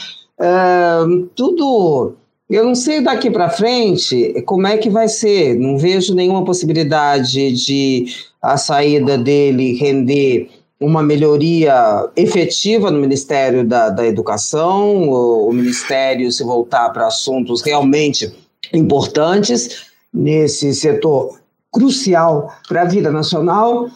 tudo. 1.34 2.14
Eu 2.50 2.64
não 2.64 2.74
sei 2.74 3.00
daqui 3.00 3.30
para 3.30 3.48
frente 3.48 4.42
como 4.44 4.66
é 4.66 4.76
que 4.76 4.90
vai 4.90 5.08
ser. 5.08 5.54
Não 5.58 5.78
vejo 5.78 6.14
nenhuma 6.14 6.44
possibilidade 6.44 7.52
de 7.52 8.06
a 8.42 8.58
saída 8.58 9.16
dele 9.16 9.72
render 9.74 10.50
uma 10.80 11.02
melhoria 11.02 12.10
efetiva 12.16 12.90
no 12.90 13.00
Ministério 13.00 13.64
da, 13.64 13.88
da 13.88 14.06
Educação, 14.06 15.08
o, 15.08 15.48
o 15.48 15.52
Ministério 15.52 16.30
se 16.30 16.44
voltar 16.44 16.90
para 16.90 17.06
assuntos 17.06 17.62
realmente 17.62 18.32
importantes 18.72 19.86
nesse 20.12 20.74
setor 20.74 21.38
crucial 21.74 22.54
para 22.68 22.82
a 22.82 22.86
vida 22.86 23.10
nacional 23.10 23.88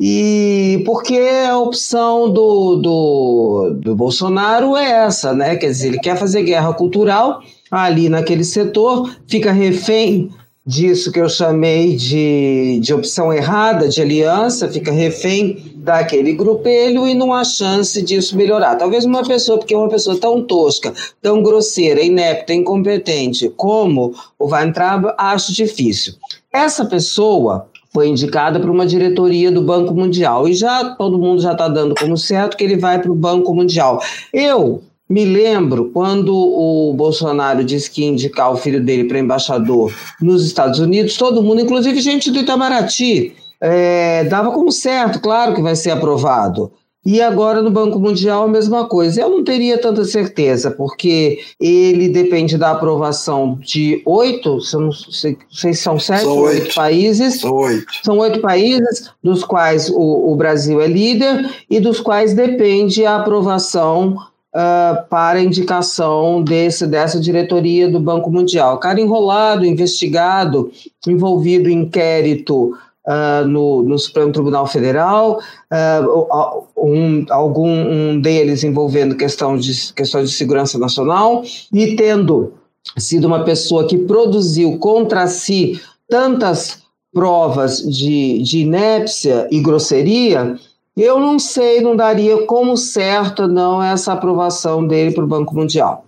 e 0.00 0.82
porque 0.86 1.18
a 1.48 1.58
opção 1.58 2.32
do, 2.32 2.76
do, 2.76 3.78
do 3.80 3.96
Bolsonaro 3.96 4.76
é 4.76 4.90
essa, 4.90 5.34
né? 5.34 5.56
Quer 5.56 5.66
dizer, 5.66 5.88
ele 5.88 5.98
quer 5.98 6.16
fazer 6.16 6.44
guerra 6.44 6.72
cultural 6.72 7.40
ali 7.70 8.08
naquele 8.08 8.44
setor, 8.44 9.10
fica 9.26 9.52
refém 9.52 10.30
disso 10.66 11.12
que 11.12 11.20
eu 11.20 11.28
chamei 11.28 11.94
de, 11.94 12.78
de 12.80 12.94
opção 12.94 13.32
errada, 13.32 13.88
de 13.88 14.00
aliança, 14.00 14.68
fica 14.68 14.90
refém 14.90 15.72
daquele 15.76 16.32
grupelho 16.32 17.06
e 17.06 17.12
não 17.12 17.34
há 17.34 17.44
chance 17.44 18.00
disso 18.02 18.36
melhorar. 18.36 18.76
Talvez 18.76 19.04
uma 19.04 19.22
pessoa, 19.22 19.58
porque 19.58 19.76
uma 19.76 19.88
pessoa 19.88 20.18
tão 20.18 20.42
tosca, 20.42 20.92
tão 21.20 21.42
grosseira, 21.42 22.02
inepta, 22.02 22.54
incompetente 22.54 23.50
como 23.50 24.14
o 24.38 24.46
Weintraub, 24.46 25.12
acho 25.18 25.52
difícil. 25.52 26.14
Essa 26.50 26.86
pessoa 26.86 27.68
foi 27.92 28.08
indicada 28.08 28.58
para 28.58 28.70
uma 28.70 28.86
diretoria 28.86 29.52
do 29.52 29.62
Banco 29.62 29.94
Mundial 29.94 30.48
e 30.48 30.54
já 30.54 30.94
todo 30.96 31.18
mundo 31.18 31.42
já 31.42 31.52
está 31.52 31.68
dando 31.68 31.94
como 31.94 32.16
certo 32.16 32.56
que 32.56 32.64
ele 32.64 32.76
vai 32.76 33.00
para 33.00 33.12
o 33.12 33.14
Banco 33.14 33.54
Mundial. 33.54 34.02
Eu 34.32 34.82
me 35.08 35.24
lembro 35.24 35.90
quando 35.92 36.34
o 36.34 36.94
Bolsonaro 36.94 37.62
disse 37.62 37.90
que 37.90 38.02
ia 38.02 38.08
indicar 38.08 38.52
o 38.52 38.56
filho 38.56 38.82
dele 38.82 39.04
para 39.04 39.18
embaixador 39.18 39.92
nos 40.20 40.44
Estados 40.46 40.80
Unidos, 40.80 41.16
todo 41.16 41.42
mundo, 41.42 41.60
inclusive 41.60 42.00
gente 42.00 42.30
do 42.30 42.38
Itamaraty, 42.38 43.34
é, 43.60 44.24
dava 44.24 44.50
como 44.50 44.72
certo, 44.72 45.20
claro 45.20 45.54
que 45.54 45.62
vai 45.62 45.76
ser 45.76 45.90
aprovado. 45.90 46.72
E 47.06 47.20
agora 47.20 47.60
no 47.60 47.70
Banco 47.70 47.98
Mundial 47.98 48.44
a 48.44 48.48
mesma 48.48 48.86
coisa. 48.88 49.20
Eu 49.20 49.28
não 49.28 49.44
teria 49.44 49.76
tanta 49.76 50.04
certeza, 50.04 50.70
porque 50.70 51.38
ele 51.60 52.08
depende 52.08 52.56
da 52.56 52.70
aprovação 52.70 53.58
de 53.60 54.02
oito, 54.06 54.58
não 54.72 54.90
sei, 54.90 55.36
se 55.50 55.74
são 55.74 55.98
sete 55.98 56.22
são 56.22 56.38
oito. 56.38 56.62
oito 56.62 56.74
países. 56.74 57.40
São 57.40 57.52
oito. 57.52 57.92
São 58.02 58.18
oito 58.18 58.40
países, 58.40 59.10
dos 59.22 59.44
quais 59.44 59.90
o, 59.90 60.32
o 60.32 60.34
Brasil 60.34 60.80
é 60.80 60.86
líder 60.86 61.50
e 61.68 61.78
dos 61.78 62.00
quais 62.00 62.32
depende 62.32 63.04
a 63.04 63.16
aprovação 63.16 64.16
uh, 64.54 65.06
para 65.08 65.42
indicação 65.42 66.42
desse, 66.42 66.86
dessa 66.86 67.18
diretoria 67.18 67.88
do 67.90 67.98
Banco 67.98 68.30
Mundial. 68.30 68.78
Cara 68.78 69.00
enrolado, 69.00 69.66
investigado, 69.66 70.70
envolvido 71.06 71.68
em 71.68 71.82
inquérito 71.82 72.76
uh, 73.06 73.46
no, 73.46 73.82
no, 73.82 73.98
Supremo 73.98 74.32
Tribunal 74.32 74.66
Federal, 74.66 75.40
uh, 75.70 76.64
um, 76.76 77.26
algum 77.30 77.68
um 77.68 78.20
deles 78.20 78.64
envolvendo 78.64 79.16
questão 79.16 79.56
de, 79.56 79.92
questões 79.92 80.30
de 80.30 80.36
segurança 80.36 80.78
nacional, 80.78 81.42
e 81.72 81.96
tendo 81.96 82.54
sido 82.98 83.26
uma 83.26 83.44
pessoa 83.44 83.86
que 83.86 83.98
produziu 83.98 84.78
contra 84.78 85.26
si 85.26 85.80
tantas 86.08 86.82
provas 87.12 87.78
de, 87.78 88.42
de 88.42 88.58
inépcia 88.60 89.48
e 89.50 89.60
grosseria, 89.60 90.56
eu 90.96 91.18
não 91.18 91.38
sei, 91.38 91.80
não 91.80 91.96
daria 91.96 92.46
como 92.46 92.76
certo 92.76 93.48
não 93.48 93.82
essa 93.82 94.12
aprovação 94.12 94.86
dele 94.86 95.12
para 95.12 95.24
o 95.24 95.28
Banco 95.28 95.54
Mundial. 95.54 96.06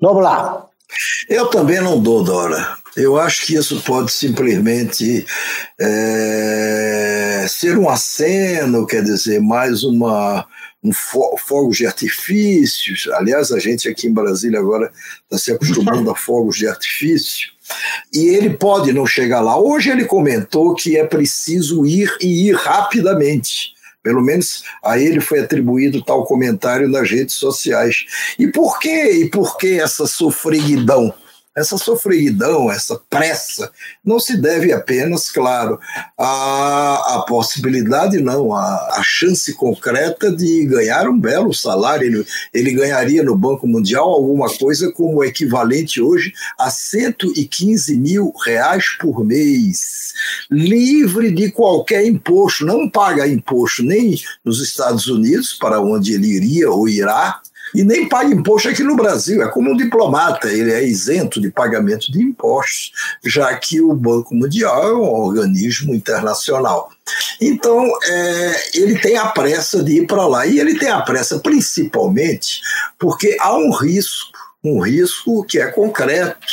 Vamos 0.00 0.22
lá. 0.22 0.66
Eu 1.28 1.46
também 1.46 1.80
não 1.80 2.00
dou, 2.00 2.22
Dora. 2.22 2.76
Eu 2.96 3.18
acho 3.18 3.46
que 3.46 3.54
isso 3.54 3.82
pode 3.82 4.10
simplesmente 4.10 5.26
é, 5.78 7.44
ser 7.48 7.76
um 7.76 7.88
aceno, 7.88 8.86
quer 8.86 9.02
dizer, 9.02 9.40
mais 9.40 9.84
uma 9.84 10.46
um 10.82 10.92
fo 10.92 11.36
fogos 11.36 11.78
de 11.78 11.86
artifícios. 11.86 13.08
Aliás, 13.14 13.50
a 13.50 13.58
gente 13.58 13.88
aqui 13.88 14.06
em 14.06 14.12
Brasília 14.12 14.60
agora 14.60 14.92
está 15.24 15.36
se 15.36 15.52
acostumando 15.52 16.10
a 16.10 16.14
fogos 16.16 16.56
de 16.56 16.68
artifício. 16.68 17.50
E 18.12 18.28
ele 18.28 18.50
pode 18.50 18.92
não 18.92 19.04
chegar 19.04 19.40
lá. 19.40 19.58
Hoje 19.58 19.90
ele 19.90 20.04
comentou 20.04 20.74
que 20.74 20.96
é 20.96 21.04
preciso 21.04 21.84
ir 21.84 22.14
e 22.20 22.48
ir 22.48 22.54
rapidamente. 22.54 23.75
Pelo 24.06 24.22
menos 24.22 24.62
a 24.84 25.00
ele 25.00 25.18
foi 25.20 25.40
atribuído 25.40 26.00
tal 26.00 26.24
comentário 26.24 26.88
nas 26.88 27.10
redes 27.10 27.34
sociais. 27.34 28.06
E 28.38 28.46
por 28.46 28.78
quê? 28.78 29.10
E 29.14 29.28
por 29.28 29.58
que 29.58 29.80
essa 29.80 30.06
sofreguidão? 30.06 31.12
Essa 31.56 31.78
sofreguidão, 31.78 32.70
essa 32.70 33.00
pressa, 33.08 33.70
não 34.04 34.20
se 34.20 34.36
deve 34.36 34.72
apenas, 34.72 35.30
claro, 35.30 35.80
à, 36.18 37.16
à 37.16 37.24
possibilidade, 37.26 38.20
não, 38.20 38.54
à, 38.54 38.98
à 38.98 39.02
chance 39.02 39.54
concreta 39.54 40.30
de 40.30 40.66
ganhar 40.66 41.08
um 41.08 41.18
belo 41.18 41.54
salário. 41.54 42.06
Ele, 42.06 42.26
ele 42.52 42.72
ganharia 42.72 43.22
no 43.22 43.34
Banco 43.34 43.66
Mundial 43.66 44.04
alguma 44.04 44.54
coisa 44.54 44.92
como 44.92 45.18
o 45.18 45.24
equivalente 45.24 46.00
hoje 46.00 46.32
a 46.58 46.68
115 46.68 47.96
mil 47.96 48.32
reais 48.44 48.96
por 49.00 49.24
mês, 49.24 50.12
livre 50.50 51.30
de 51.32 51.50
qualquer 51.50 52.04
imposto, 52.06 52.66
não 52.66 52.88
paga 52.88 53.26
imposto 53.26 53.82
nem 53.82 54.20
nos 54.44 54.60
Estados 54.62 55.06
Unidos, 55.06 55.54
para 55.54 55.80
onde 55.80 56.12
ele 56.12 56.28
iria 56.28 56.70
ou 56.70 56.88
irá, 56.88 57.40
e 57.74 57.82
nem 57.82 58.08
paga 58.08 58.32
imposto 58.32 58.68
aqui 58.68 58.82
no 58.82 58.96
Brasil. 58.96 59.42
É 59.42 59.48
como 59.48 59.70
um 59.70 59.76
diplomata, 59.76 60.48
ele 60.48 60.72
é 60.72 60.84
isento 60.84 61.40
de 61.40 61.50
pagamento 61.50 62.10
de 62.10 62.22
impostos, 62.22 62.92
já 63.24 63.54
que 63.56 63.80
o 63.80 63.94
Banco 63.94 64.34
Mundial 64.34 64.88
é 64.88 64.94
um 64.94 65.02
organismo 65.02 65.94
internacional. 65.94 66.90
Então, 67.40 67.86
é, 68.04 68.70
ele 68.74 68.98
tem 68.98 69.16
a 69.16 69.26
pressa 69.26 69.82
de 69.82 70.02
ir 70.02 70.06
para 70.06 70.26
lá. 70.26 70.46
E 70.46 70.58
ele 70.58 70.78
tem 70.78 70.88
a 70.88 71.02
pressa 71.02 71.38
principalmente 71.38 72.60
porque 72.98 73.36
há 73.40 73.56
um 73.56 73.70
risco, 73.70 74.30
um 74.64 74.80
risco 74.80 75.44
que 75.44 75.58
é 75.58 75.66
concreto, 75.70 76.46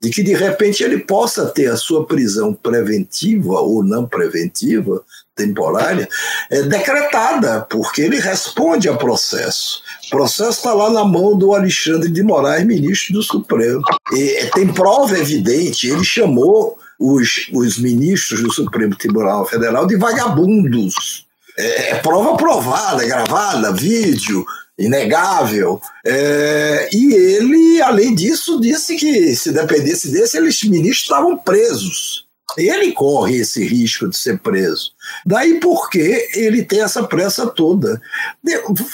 de 0.00 0.10
que 0.10 0.22
de 0.22 0.34
repente 0.34 0.82
ele 0.82 0.98
possa 0.98 1.46
ter 1.46 1.66
a 1.66 1.76
sua 1.76 2.06
prisão 2.06 2.54
preventiva 2.54 3.60
ou 3.60 3.84
não 3.84 4.06
preventiva, 4.06 5.04
temporária, 5.36 6.08
é, 6.50 6.62
decretada, 6.62 7.60
porque 7.62 8.02
ele 8.02 8.18
responde 8.18 8.88
a 8.88 8.96
processo. 8.96 9.82
O 10.06 10.10
processo 10.10 10.58
está 10.58 10.72
lá 10.72 10.90
na 10.90 11.04
mão 11.04 11.36
do 11.36 11.54
Alexandre 11.54 12.10
de 12.10 12.22
Moraes, 12.22 12.66
ministro 12.66 13.14
do 13.14 13.22
Supremo. 13.22 13.82
E, 14.12 14.36
é, 14.36 14.46
tem 14.50 14.72
prova 14.72 15.18
evidente, 15.18 15.88
ele 15.88 16.04
chamou 16.04 16.78
os, 16.98 17.48
os 17.52 17.78
ministros 17.78 18.42
do 18.42 18.52
Supremo 18.52 18.96
Tribunal 18.96 19.46
Federal 19.46 19.86
de 19.86 19.96
vagabundos. 19.96 21.26
É, 21.58 21.90
é 21.90 21.94
prova 21.96 22.36
provada, 22.36 23.04
gravada, 23.06 23.72
vídeo, 23.72 24.44
inegável. 24.80 25.80
É, 26.04 26.88
e 26.92 27.14
ele, 27.14 27.82
além 27.82 28.14
disso, 28.14 28.58
disse 28.60 28.96
que 28.96 29.36
se 29.36 29.52
dependesse 29.52 30.10
desse, 30.10 30.38
eles 30.38 30.62
ministros 30.64 31.02
estavam 31.02 31.36
presos. 31.36 32.26
Ele 32.58 32.90
corre 32.92 33.36
esse 33.36 33.64
risco 33.64 34.08
de 34.08 34.16
ser 34.16 34.40
preso. 34.40 34.90
Daí 35.24 35.60
porque 35.60 36.28
ele 36.34 36.64
tem 36.64 36.80
essa 36.80 37.04
pressa 37.04 37.46
toda. 37.46 38.00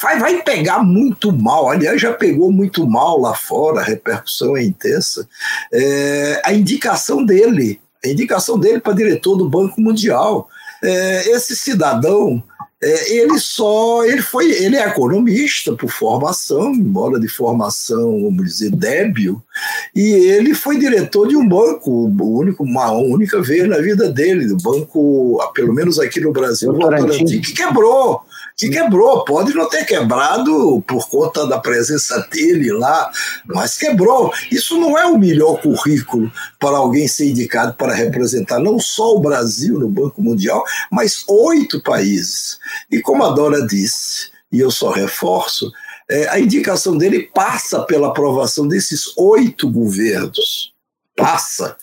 Vai, 0.02 0.18
vai 0.18 0.42
pegar 0.42 0.82
muito 0.82 1.32
mal, 1.32 1.70
aliás, 1.70 2.00
já 2.00 2.12
pegou 2.12 2.52
muito 2.52 2.86
mal 2.86 3.18
lá 3.18 3.34
fora, 3.34 3.80
a 3.80 3.84
repercussão 3.84 4.56
é 4.56 4.64
intensa. 4.64 5.26
É, 5.72 6.42
a 6.44 6.52
indicação 6.52 7.24
dele, 7.24 7.80
a 8.04 8.08
indicação 8.08 8.58
dele 8.58 8.80
para 8.80 8.92
diretor 8.92 9.36
do 9.36 9.48
Banco 9.48 9.80
Mundial. 9.80 10.48
É, 10.82 11.30
esse 11.30 11.56
cidadão 11.56 12.42
ele 12.82 13.38
só 13.38 14.04
ele 14.04 14.20
foi 14.20 14.50
ele 14.50 14.76
é 14.76 14.86
economista 14.86 15.74
por 15.74 15.88
formação 15.88 16.74
embora 16.74 17.18
de 17.18 17.26
formação 17.26 18.22
vamos 18.22 18.44
dizer 18.44 18.70
débil 18.70 19.42
e 19.94 20.02
ele 20.02 20.52
foi 20.52 20.78
diretor 20.78 21.26
de 21.26 21.36
um 21.36 21.48
banco 21.48 21.90
o 21.90 22.38
único 22.38 22.62
uma 22.64 22.92
única 22.92 23.40
vez 23.40 23.66
na 23.66 23.78
vida 23.78 24.10
dele 24.12 24.46
do 24.46 24.58
banco 24.58 25.38
pelo 25.54 25.72
menos 25.72 25.98
aqui 25.98 26.20
no 26.20 26.32
Brasil 26.32 26.70
Votorantim, 26.72 27.40
que 27.40 27.54
quebrou 27.54 28.20
que 28.56 28.70
quebrou. 28.70 29.24
Pode 29.24 29.54
não 29.54 29.68
ter 29.68 29.84
quebrado 29.84 30.82
por 30.86 31.08
conta 31.08 31.46
da 31.46 31.58
presença 31.58 32.26
dele 32.32 32.72
lá, 32.72 33.10
mas 33.44 33.76
quebrou. 33.76 34.32
Isso 34.50 34.80
não 34.80 34.96
é 34.96 35.04
o 35.04 35.18
melhor 35.18 35.60
currículo 35.60 36.32
para 36.58 36.78
alguém 36.78 37.06
ser 37.06 37.28
indicado 37.28 37.74
para 37.74 37.94
representar 37.94 38.58
não 38.58 38.78
só 38.78 39.14
o 39.14 39.20
Brasil 39.20 39.78
no 39.78 39.88
Banco 39.88 40.22
Mundial, 40.22 40.64
mas 40.90 41.24
oito 41.28 41.82
países. 41.82 42.58
E 42.90 43.00
como 43.00 43.24
a 43.24 43.30
Dora 43.30 43.66
disse, 43.66 44.30
e 44.50 44.60
eu 44.60 44.70
só 44.70 44.90
reforço, 44.90 45.70
é, 46.08 46.28
a 46.28 46.38
indicação 46.38 46.96
dele 46.96 47.28
passa 47.34 47.82
pela 47.82 48.08
aprovação 48.08 48.66
desses 48.66 49.12
oito 49.16 49.70
governos. 49.70 50.72
Passa. 51.16 51.76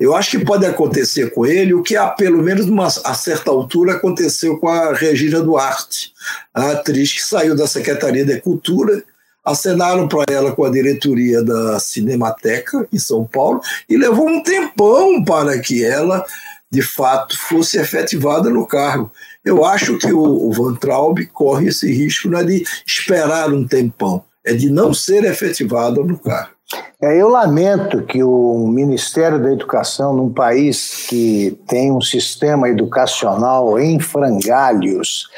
Eu 0.00 0.16
acho 0.16 0.38
que 0.38 0.44
pode 0.46 0.64
acontecer 0.64 1.30
com 1.30 1.44
ele 1.44 1.74
o 1.74 1.82
que, 1.82 1.94
a, 1.94 2.08
pelo 2.08 2.42
menos 2.42 2.66
a 3.04 3.12
certa 3.12 3.50
altura, 3.50 3.92
aconteceu 3.92 4.56
com 4.56 4.66
a 4.66 4.94
Regina 4.94 5.42
Duarte, 5.42 6.14
a 6.54 6.70
atriz 6.70 7.12
que 7.12 7.22
saiu 7.22 7.54
da 7.54 7.66
Secretaria 7.66 8.24
de 8.24 8.40
Cultura, 8.40 9.04
acenaram 9.44 10.08
para 10.08 10.24
ela 10.32 10.52
com 10.52 10.64
a 10.64 10.70
diretoria 10.70 11.44
da 11.44 11.78
Cinemateca, 11.78 12.88
em 12.90 12.98
São 12.98 13.26
Paulo, 13.26 13.60
e 13.90 13.98
levou 13.98 14.26
um 14.26 14.42
tempão 14.42 15.22
para 15.22 15.58
que 15.58 15.84
ela, 15.84 16.24
de 16.70 16.80
fato, 16.80 17.38
fosse 17.38 17.78
efetivada 17.78 18.48
no 18.48 18.66
cargo. 18.66 19.12
Eu 19.44 19.66
acho 19.66 19.98
que 19.98 20.10
o, 20.10 20.48
o 20.48 20.50
Van 20.50 20.76
Traub 20.76 21.18
corre 21.26 21.68
esse 21.68 21.92
risco 21.92 22.30
não 22.30 22.38
é 22.38 22.44
de 22.44 22.64
esperar 22.86 23.52
um 23.52 23.66
tempão, 23.66 24.24
é 24.42 24.54
de 24.54 24.70
não 24.70 24.94
ser 24.94 25.24
efetivada 25.24 26.02
no 26.02 26.18
cargo. 26.18 26.59
É, 27.02 27.16
eu 27.16 27.28
lamento 27.28 28.02
que 28.02 28.22
o 28.22 28.68
Ministério 28.68 29.42
da 29.42 29.50
Educação, 29.50 30.12
num 30.12 30.30
país 30.30 31.06
que 31.08 31.58
tem 31.66 31.90
um 31.90 32.00
sistema 32.00 32.68
educacional 32.68 33.78
em 33.78 33.98
frangalhos, 33.98 35.28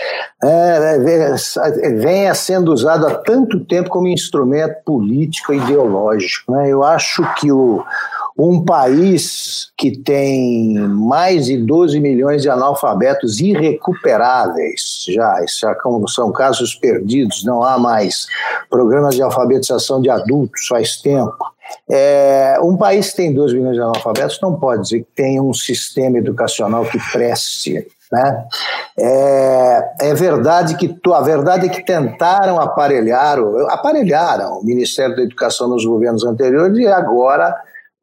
é, 0.42 0.97
é, 0.97 1.90
venha 1.90 2.35
sendo 2.35 2.73
usado 2.73 3.07
há 3.07 3.14
tanto 3.14 3.64
tempo 3.64 3.88
como 3.90 4.09
instrumento 4.09 4.83
político 4.85 5.55
e 5.55 5.59
ideológico. 5.59 6.51
Né? 6.53 6.68
Eu 6.68 6.83
acho 6.83 7.23
que 7.37 7.53
o, 7.53 7.85
um 8.37 8.64
país 8.64 9.71
que 9.77 9.97
tem 9.97 10.75
mais 10.79 11.47
de 11.47 11.57
12 11.59 12.01
milhões 12.01 12.42
de 12.42 12.49
analfabetos 12.49 13.40
irrecuperáveis, 13.40 15.05
já, 15.09 15.45
já 15.47 15.77
são 16.09 16.33
casos 16.33 16.75
perdidos, 16.75 17.45
não 17.45 17.62
há 17.62 17.79
mais 17.79 18.27
programas 18.71 19.14
de 19.14 19.23
alfabetização 19.23 20.01
de 20.01 20.09
adultos 20.09 20.66
faz 20.66 20.97
tempo. 20.97 21.53
É, 21.90 22.59
um 22.62 22.77
país 22.77 23.11
que 23.11 23.16
tem 23.16 23.33
12 23.33 23.55
milhões 23.55 23.75
de 23.75 23.83
analfabetos 23.83 24.38
não 24.42 24.59
pode 24.59 24.83
dizer 24.83 25.01
que 25.01 25.11
tem 25.14 25.40
um 25.40 25.55
sistema 25.55 26.18
educacional 26.18 26.85
que 26.85 26.99
preste. 27.12 27.87
Né? 28.11 28.45
É, 28.99 29.90
é 30.03 30.14
verdade 30.14 30.77
que 30.77 30.95
a 31.12 31.21
verdade 31.23 31.66
é 31.66 31.68
que 31.71 31.85
tentaram 31.85 32.61
aparelhar, 32.61 33.38
aparelharam 33.71 34.59
o 34.59 34.64
Ministério 34.64 35.16
da 35.16 35.23
Educação 35.23 35.66
nos 35.68 35.85
governos 35.85 36.25
anteriores 36.25 36.77
e 36.77 36.87
agora 36.87 37.55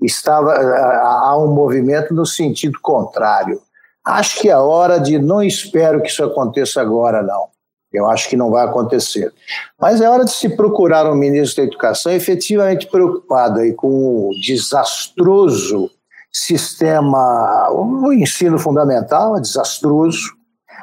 estava 0.01 0.53
há 0.53 1.37
um 1.37 1.53
movimento 1.53 2.13
no 2.13 2.25
sentido 2.25 2.79
contrário. 2.81 3.61
Acho 4.05 4.39
que 4.39 4.49
é 4.49 4.57
hora 4.57 4.99
de 4.99 5.19
não 5.19 5.43
espero 5.43 6.01
que 6.01 6.09
isso 6.09 6.23
aconteça 6.23 6.81
agora 6.81 7.21
não. 7.21 7.47
Eu 7.91 8.07
acho 8.07 8.29
que 8.29 8.37
não 8.37 8.51
vai 8.51 8.65
acontecer. 8.65 9.33
Mas 9.79 9.99
é 9.99 10.09
hora 10.09 10.23
de 10.23 10.31
se 10.31 10.49
procurar 10.55 11.11
um 11.11 11.15
ministro 11.15 11.63
da 11.63 11.67
Educação 11.67 12.11
efetivamente 12.11 12.87
preocupado 12.87 13.59
aí 13.59 13.73
com 13.73 14.29
o 14.29 14.31
desastroso 14.39 15.89
sistema, 16.31 17.69
o 17.71 18.13
ensino 18.13 18.59
fundamental 18.59 19.35
é 19.37 19.41
desastroso. 19.41 20.37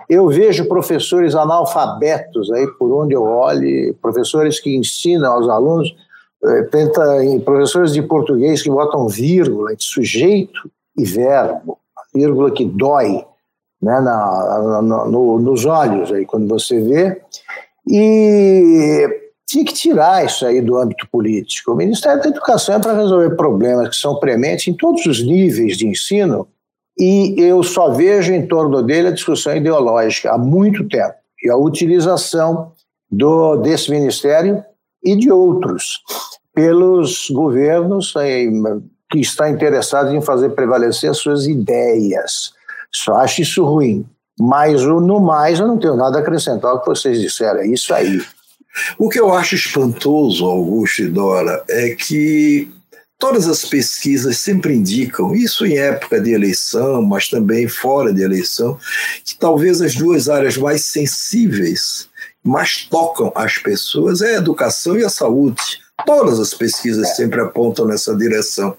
Eu 0.08 0.28
vejo 0.28 0.68
professores 0.68 1.34
analfabetos 1.34 2.50
aí 2.52 2.66
por 2.78 2.92
onde 2.92 3.14
eu 3.14 3.22
olhe, 3.22 3.96
professores 4.00 4.60
que 4.60 4.76
ensinam 4.76 5.32
aos 5.32 5.48
alunos 5.48 5.94
tenta, 6.70 7.02
professores 7.44 7.92
de 7.92 8.02
português 8.02 8.62
que 8.62 8.70
botam 8.70 9.08
vírgula 9.08 9.74
de 9.74 9.84
sujeito 9.84 10.70
e 10.96 11.04
verbo, 11.04 11.78
vírgula 12.14 12.50
que 12.50 12.64
dói 12.64 13.24
né, 13.82 14.00
na, 14.00 14.62
na 14.62 14.82
no, 14.82 15.38
nos 15.38 15.64
olhos 15.64 16.12
aí 16.12 16.24
quando 16.24 16.48
você 16.48 16.80
vê. 16.80 17.20
E 17.88 19.08
tinha 19.46 19.64
que 19.64 19.72
tirar 19.72 20.24
isso 20.24 20.44
aí 20.44 20.60
do 20.60 20.76
âmbito 20.76 21.08
político. 21.08 21.72
O 21.72 21.76
Ministério 21.76 22.22
da 22.22 22.28
Educação 22.28 22.74
é 22.74 22.78
para 22.80 22.96
resolver 22.96 23.36
problemas 23.36 23.88
que 23.88 23.96
são 23.96 24.18
prementes 24.18 24.66
em 24.66 24.74
todos 24.74 25.06
os 25.06 25.22
níveis 25.22 25.76
de 25.76 25.86
ensino, 25.86 26.48
e 26.98 27.34
eu 27.38 27.62
só 27.62 27.90
vejo 27.90 28.32
em 28.32 28.46
torno 28.46 28.82
dele 28.82 29.08
a 29.08 29.12
discussão 29.12 29.54
ideológica 29.54 30.32
há 30.32 30.38
muito 30.38 30.88
tempo 30.88 31.14
e 31.42 31.50
a 31.50 31.56
utilização 31.56 32.72
do, 33.10 33.56
desse 33.56 33.90
ministério 33.90 34.64
e 35.02 35.16
de 35.16 35.30
outros 35.30 36.00
pelos 36.54 37.28
governos 37.30 38.14
eh, 38.16 38.46
que 39.10 39.20
estão 39.20 39.48
interessados 39.48 40.12
em 40.12 40.22
fazer 40.22 40.50
prevalecer 40.50 41.10
as 41.10 41.18
suas 41.18 41.46
ideias. 41.46 42.52
Só 42.92 43.16
acho 43.16 43.42
isso 43.42 43.64
ruim. 43.64 44.06
Mas 44.38 44.82
no 44.82 45.20
mais 45.20 45.60
eu 45.60 45.66
não 45.66 45.78
tenho 45.78 45.96
nada 45.96 46.18
a 46.18 46.20
acrescentar 46.20 46.70
ao 46.70 46.80
que 46.80 46.88
vocês 46.88 47.20
disseram. 47.20 47.60
É 47.60 47.66
isso 47.66 47.92
aí. 47.94 48.22
O 48.98 49.08
que 49.08 49.18
eu 49.18 49.32
acho 49.32 49.54
espantoso, 49.54 50.44
Augusto 50.44 51.02
e 51.02 51.08
Dora, 51.08 51.64
é 51.68 51.90
que 51.90 52.68
todas 53.18 53.48
as 53.48 53.64
pesquisas 53.64 54.38
sempre 54.38 54.74
indicam, 54.74 55.34
isso 55.34 55.64
em 55.64 55.78
época 55.78 56.20
de 56.20 56.32
eleição, 56.32 57.02
mas 57.02 57.28
também 57.28 57.66
fora 57.66 58.12
de 58.12 58.22
eleição, 58.22 58.78
que 59.24 59.38
talvez 59.38 59.80
as 59.80 59.94
duas 59.94 60.28
áreas 60.28 60.56
mais 60.56 60.84
sensíveis, 60.84 62.08
mais 62.46 62.86
tocam 62.88 63.32
as 63.34 63.58
pessoas 63.58 64.22
é 64.22 64.36
a 64.36 64.38
educação 64.38 64.98
e 64.98 65.04
a 65.04 65.08
saúde. 65.08 65.80
Todas 66.04 66.38
as 66.38 66.52
pesquisas 66.52 67.16
sempre 67.16 67.40
apontam 67.40 67.86
nessa 67.86 68.14
direção. 68.14 68.76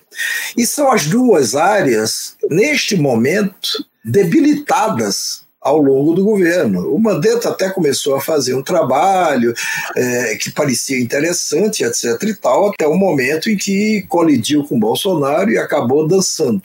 E 0.55 0.65
são 0.65 0.91
as 0.91 1.07
duas 1.07 1.55
áreas, 1.55 2.35
neste 2.49 2.95
momento, 2.95 3.85
debilitadas 4.05 5.47
ao 5.59 5.81
longo 5.81 6.13
do 6.13 6.23
governo. 6.23 6.93
O 6.93 6.99
Mandetta 6.99 7.49
até 7.49 7.69
começou 7.69 8.15
a 8.15 8.21
fazer 8.21 8.53
um 8.53 8.63
trabalho 8.63 9.53
é, 9.95 10.37
que 10.37 10.51
parecia 10.51 10.99
interessante, 10.99 11.83
etc. 11.83 12.21
e 12.23 12.33
tal, 12.35 12.69
até 12.69 12.87
o 12.87 12.95
momento 12.95 13.49
em 13.49 13.57
que 13.57 14.05
colidiu 14.07 14.63
com 14.63 14.79
Bolsonaro 14.79 15.51
e 15.51 15.57
acabou 15.57 16.07
dançando. 16.07 16.61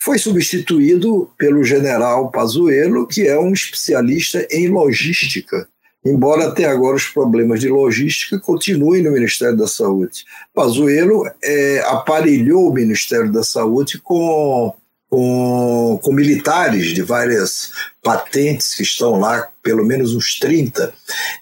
Foi 0.00 0.18
substituído 0.18 1.30
pelo 1.36 1.62
general 1.62 2.30
Pazuello, 2.30 3.06
que 3.06 3.26
é 3.28 3.38
um 3.38 3.52
especialista 3.52 4.46
em 4.50 4.68
logística 4.68 5.68
embora 6.04 6.48
até 6.48 6.64
agora 6.64 6.96
os 6.96 7.06
problemas 7.06 7.60
de 7.60 7.68
logística 7.68 8.38
continuem 8.38 9.02
no 9.02 9.12
Ministério 9.12 9.56
da 9.56 9.66
Saúde. 9.66 10.24
Pazuello 10.54 11.24
é, 11.42 11.82
aparelhou 11.86 12.68
o 12.68 12.72
Ministério 12.72 13.30
da 13.30 13.44
Saúde 13.44 13.98
com, 13.98 14.74
com, 15.08 16.00
com, 16.02 16.12
militares 16.12 16.88
de 16.88 17.02
várias 17.02 17.70
patentes 18.02 18.74
que 18.74 18.82
estão 18.82 19.20
lá, 19.20 19.48
pelo 19.62 19.84
menos 19.84 20.14
uns 20.14 20.38
30, 20.38 20.92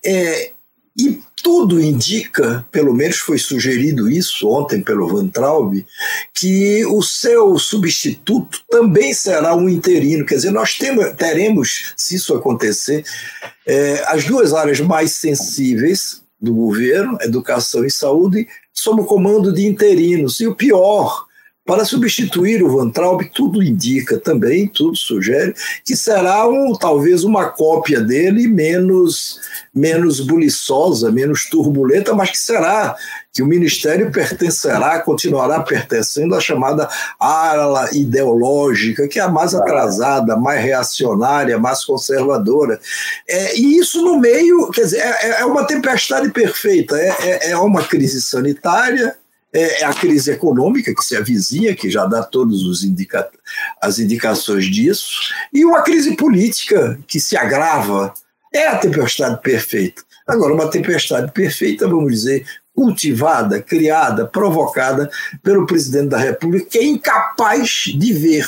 é, 0.05 0.53
e 0.99 1.20
tudo 1.43 1.80
indica, 1.80 2.66
pelo 2.70 2.93
menos 2.93 3.18
foi 3.18 3.38
sugerido 3.38 4.11
isso 4.11 4.49
ontem 4.49 4.82
pelo 4.82 5.09
Van 5.09 5.28
Traub, 5.28 5.84
que 6.34 6.84
o 6.86 7.03
seu 7.03 7.59
substituto 7.59 8.61
também 8.70 9.14
será 9.14 9.55
um 9.55 9.68
interino. 9.68 10.26
Quer 10.26 10.36
dizer, 10.36 10.51
nós 10.51 10.76
temos, 10.76 11.12
teremos, 11.14 11.95
se 11.97 12.16
isso 12.16 12.34
acontecer, 12.34 13.05
é, 13.66 14.05
as 14.09 14.24
duas 14.24 14.53
áreas 14.53 14.80
mais 14.80 15.12
sensíveis 15.12 16.20
do 16.41 16.55
governo, 16.55 17.18
educação 17.20 17.84
e 17.84 17.91
saúde, 17.91 18.47
sob 18.72 19.03
o 19.03 19.07
comando 19.07 19.53
de 19.53 19.66
interinos. 19.66 20.41
E 20.41 20.47
o 20.47 20.55
pior, 20.55 21.26
para 21.71 21.85
substituir 21.85 22.64
o 22.64 22.77
Van 22.77 22.91
Traub, 22.91 23.23
tudo 23.33 23.62
indica 23.62 24.18
também, 24.18 24.66
tudo 24.66 24.97
sugere, 24.97 25.55
que 25.85 25.95
será 25.95 26.49
um, 26.49 26.75
talvez 26.75 27.23
uma 27.23 27.49
cópia 27.49 28.01
dele 28.01 28.49
menos, 28.49 29.39
menos 29.73 30.18
buliçosa, 30.18 31.12
menos 31.12 31.45
turbulenta, 31.49 32.12
mas 32.12 32.33
que 32.33 32.39
será 32.39 32.97
que 33.33 33.41
o 33.41 33.47
ministério 33.47 34.11
pertencerá, 34.11 34.99
continuará 34.99 35.61
pertencendo 35.61 36.35
à 36.35 36.41
chamada 36.41 36.89
ala 37.21 37.89
ideológica, 37.93 39.07
que 39.07 39.21
é 39.21 39.23
a 39.23 39.29
mais 39.29 39.55
atrasada, 39.55 40.37
mais 40.37 40.61
reacionária, 40.61 41.57
mais 41.57 41.85
conservadora. 41.85 42.81
É, 43.29 43.57
e 43.57 43.79
isso 43.79 44.03
no 44.03 44.18
meio, 44.18 44.73
quer 44.73 44.83
dizer, 44.83 44.99
é, 44.99 45.43
é 45.43 45.45
uma 45.45 45.64
tempestade 45.64 46.31
perfeita, 46.31 46.97
é, 46.97 47.16
é, 47.21 47.51
é 47.53 47.57
uma 47.57 47.85
crise 47.85 48.21
sanitária, 48.21 49.14
é, 49.53 49.83
é 49.83 49.85
a 49.85 49.93
crise 49.93 50.31
econômica 50.31 50.95
que 50.95 51.05
se 51.05 51.17
avizinha, 51.17 51.75
que 51.75 51.91
já 51.91 52.07
dá 52.07 52.23
todas 52.23 52.61
indica 52.83 53.29
as 53.81 53.99
indicações 53.99 54.67
disso, 54.67 55.21
e 55.53 55.65
uma 55.65 55.83
crise 55.83 56.17
política 56.17 56.99
que 57.07 57.21
se 57.21 57.37
agrava. 57.37 58.13
É 58.53 58.67
a 58.67 58.77
tempestade 58.77 59.41
perfeita. 59.43 60.03
Agora, 60.27 60.53
uma 60.53 60.69
tempestade 60.69 61.31
perfeita, 61.31 61.89
vamos 61.89 62.13
dizer, 62.13 62.45
cultivada, 62.75 63.61
criada, 63.61 64.27
provocada 64.27 65.11
pelo 65.43 65.67
presidente 65.67 66.09
da 66.09 66.19
República, 66.19 66.67
que 66.71 66.79
é 66.79 66.85
incapaz 66.85 67.85
de 67.95 68.13
ver 68.13 68.47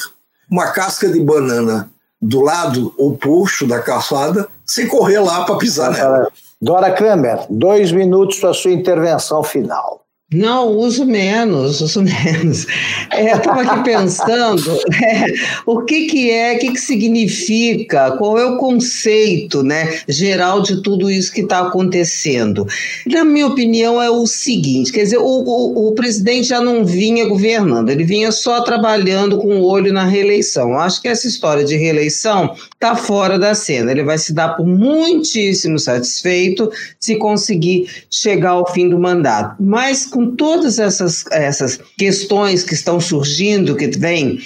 uma 0.51 0.73
casca 0.73 1.09
de 1.09 1.21
banana 1.21 1.91
do 2.21 2.41
lado 2.41 2.95
oposto 2.97 3.67
da 3.67 3.81
calçada 3.81 4.49
sem 4.65 4.87
correr 4.87 5.19
lá 5.19 5.45
para 5.45 5.57
pisar 5.57 5.91
nela. 5.91 6.29
Dora 6.61 6.93
Kramer, 6.93 7.47
dois 7.51 7.91
minutos 7.91 8.39
para 8.39 8.55
sua 8.55 8.71
intervenção 8.71 9.43
final. 9.43 10.02
Não, 10.33 10.69
uso 10.69 11.05
menos, 11.05 11.81
uso 11.81 12.03
menos. 12.03 12.67
É, 13.11 13.37
Estava 13.37 13.63
aqui 13.63 13.85
pensando 13.85 14.73
é, 15.03 15.35
o 15.67 15.83
que, 15.83 16.07
que 16.07 16.31
é, 16.31 16.55
o 16.55 16.59
que, 16.59 16.73
que 16.73 16.81
significa, 16.81 18.13
qual 18.13 18.39
é 18.39 18.45
o 18.47 18.57
conceito 18.57 19.63
né, 19.63 20.01
geral 20.09 20.63
de 20.63 20.83
tudo 20.83 21.11
isso 21.11 21.33
que 21.33 21.43
está 21.43 21.61
acontecendo. 21.61 22.67
Na 23.07 23.25
minha 23.25 23.47
opinião, 23.47 24.01
é 24.01 24.11
o 24.11 24.27
seguinte: 24.27 24.93
quer 24.93 25.03
dizer, 25.03 25.19
o, 25.19 25.25
o, 25.25 25.89
o, 25.89 25.93
presidente 25.93 26.49
já 26.49 26.61
não 26.61 26.85
vinha 26.85 27.27
governando, 27.27 27.91
ele 27.91 28.05
vinha 28.05 28.33
só 28.33 28.63
trabalhando 28.63 29.39
com 29.39 29.57
o 29.57 29.65
olho 29.65 29.93
na 29.93 30.05
reeleição. 30.05 30.79
Acho 30.79 31.03
que 31.03 31.09
essa 31.09 31.27
história 31.27 31.65
de 31.65 31.77
reeleição 31.77 32.55
está 32.73 32.97
fora 32.97 33.39
da 33.39 33.55
cena. 33.55 33.91
Ele 33.91 34.03
vai 34.03 34.19
se 34.19 34.33
dar 34.33 34.51
por 34.51 34.67
muitíssimo 34.67 35.79
satisfeito 35.79 36.71
se 36.99 37.17
conseguir 37.17 37.89
chegar 38.11 38.51
ao 38.51 38.73
fim 38.73 38.89
do 38.89 38.99
mandato. 38.99 39.63
Mas 39.63 40.07
com 40.07 40.22
com 40.23 40.37
todas 40.37 40.79
essas, 40.79 41.25
essas 41.33 41.81
questões 41.99 42.63
que 42.63 42.75
estão 42.75 43.01
surgindo, 43.01 43.77
que 43.77 43.89
vem 43.89 44.39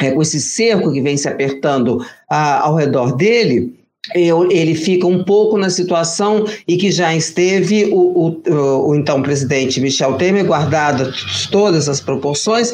é, 0.00 0.10
com 0.10 0.20
esse 0.20 0.40
cerco 0.40 0.92
que 0.92 1.00
vem 1.00 1.16
se 1.16 1.28
apertando 1.28 2.04
ao 2.28 2.74
redor 2.74 3.16
dele, 3.16 3.72
eu, 4.14 4.50
ele 4.50 4.74
fica 4.74 5.06
um 5.06 5.22
pouco 5.24 5.56
na 5.56 5.70
situação 5.70 6.44
e 6.66 6.76
que 6.76 6.90
já 6.90 7.14
esteve 7.14 7.86
o, 7.86 8.42
o, 8.46 8.88
o, 8.88 8.94
então 8.94 9.22
presidente 9.22 9.80
Michel 9.80 10.14
Temer, 10.14 10.44
guardadas 10.44 11.48
todas 11.50 11.88
as 11.88 12.00
proporções, 12.00 12.72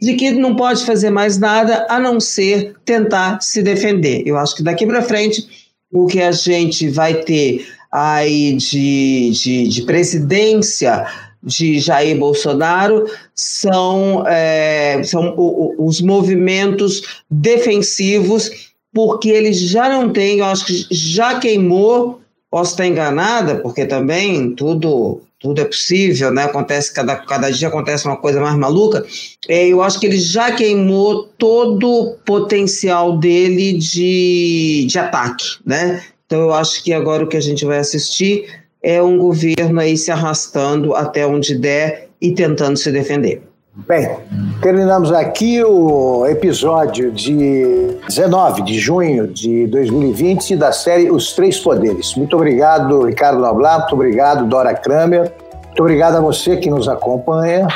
de 0.00 0.14
que 0.14 0.32
não 0.32 0.56
pode 0.56 0.84
fazer 0.84 1.10
mais 1.10 1.38
nada 1.38 1.86
a 1.88 2.00
não 2.00 2.18
ser 2.18 2.74
tentar 2.84 3.40
se 3.40 3.62
defender. 3.62 4.22
Eu 4.26 4.36
acho 4.36 4.56
que 4.56 4.62
daqui 4.62 4.86
para 4.86 5.02
frente 5.02 5.46
o 5.92 6.06
que 6.06 6.20
a 6.20 6.32
gente 6.32 6.88
vai 6.88 7.14
ter 7.22 7.64
aí 7.92 8.54
de, 8.54 9.30
de, 9.30 9.68
de 9.68 9.82
presidência 9.82 11.06
de 11.42 11.80
Jair 11.80 12.16
Bolsonaro 12.16 13.04
são, 13.34 14.24
é, 14.26 15.02
são 15.02 15.34
os 15.78 16.00
movimentos 16.00 17.22
defensivos, 17.30 18.72
porque 18.94 19.28
ele 19.28 19.52
já 19.52 19.88
não 19.88 20.10
tem, 20.10 20.38
eu 20.38 20.44
acho 20.44 20.66
que 20.66 20.86
já 20.90 21.38
queimou, 21.40 22.20
posso 22.50 22.72
estar 22.72 22.86
enganada, 22.86 23.56
porque 23.56 23.86
também 23.86 24.54
tudo 24.54 25.20
tudo 25.42 25.60
é 25.60 25.64
possível, 25.64 26.30
né? 26.30 26.44
Acontece 26.44 26.94
cada, 26.94 27.16
cada 27.16 27.50
dia 27.50 27.66
acontece 27.66 28.06
uma 28.06 28.16
coisa 28.16 28.40
mais 28.40 28.56
maluca. 28.56 29.04
É, 29.48 29.66
eu 29.66 29.82
acho 29.82 29.98
que 29.98 30.06
ele 30.06 30.18
já 30.18 30.52
queimou 30.52 31.24
todo 31.36 31.90
o 31.90 32.12
potencial 32.24 33.18
dele 33.18 33.72
de, 33.72 34.86
de 34.88 34.98
ataque, 35.00 35.44
né? 35.66 36.00
Então 36.24 36.42
eu 36.42 36.54
acho 36.54 36.82
que 36.84 36.92
agora 36.92 37.24
o 37.24 37.26
que 37.26 37.36
a 37.36 37.40
gente 37.40 37.64
vai 37.64 37.78
assistir 37.78 38.61
é 38.82 39.02
um 39.02 39.16
governo 39.16 39.80
aí 39.80 39.96
se 39.96 40.10
arrastando 40.10 40.94
até 40.94 41.26
onde 41.26 41.54
der 41.54 42.08
e 42.20 42.32
tentando 42.32 42.76
se 42.76 42.90
defender. 42.90 43.42
Bem, 43.74 44.16
terminamos 44.60 45.10
aqui 45.10 45.64
o 45.64 46.26
episódio 46.26 47.10
de 47.10 47.96
19 48.06 48.62
de 48.62 48.78
junho 48.78 49.26
de 49.26 49.66
2020 49.68 50.56
da 50.56 50.72
série 50.72 51.10
Os 51.10 51.32
Três 51.32 51.58
Poderes. 51.58 52.14
Muito 52.14 52.36
obrigado, 52.36 53.06
Ricardo 53.06 53.40
Noblat, 53.40 53.80
muito 53.80 53.94
obrigado, 53.94 54.46
Dora 54.46 54.74
Kramer, 54.74 55.32
muito 55.66 55.80
obrigado 55.80 56.16
a 56.16 56.20
você 56.20 56.58
que 56.58 56.68
nos 56.68 56.86
acompanha. 56.86 57.66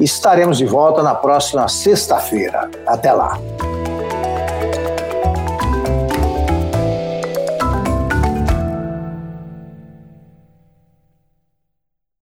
Estaremos 0.00 0.56
de 0.56 0.64
volta 0.64 1.02
na 1.02 1.14
próxima 1.14 1.68
sexta-feira. 1.68 2.70
Até 2.86 3.12
lá. 3.12 3.38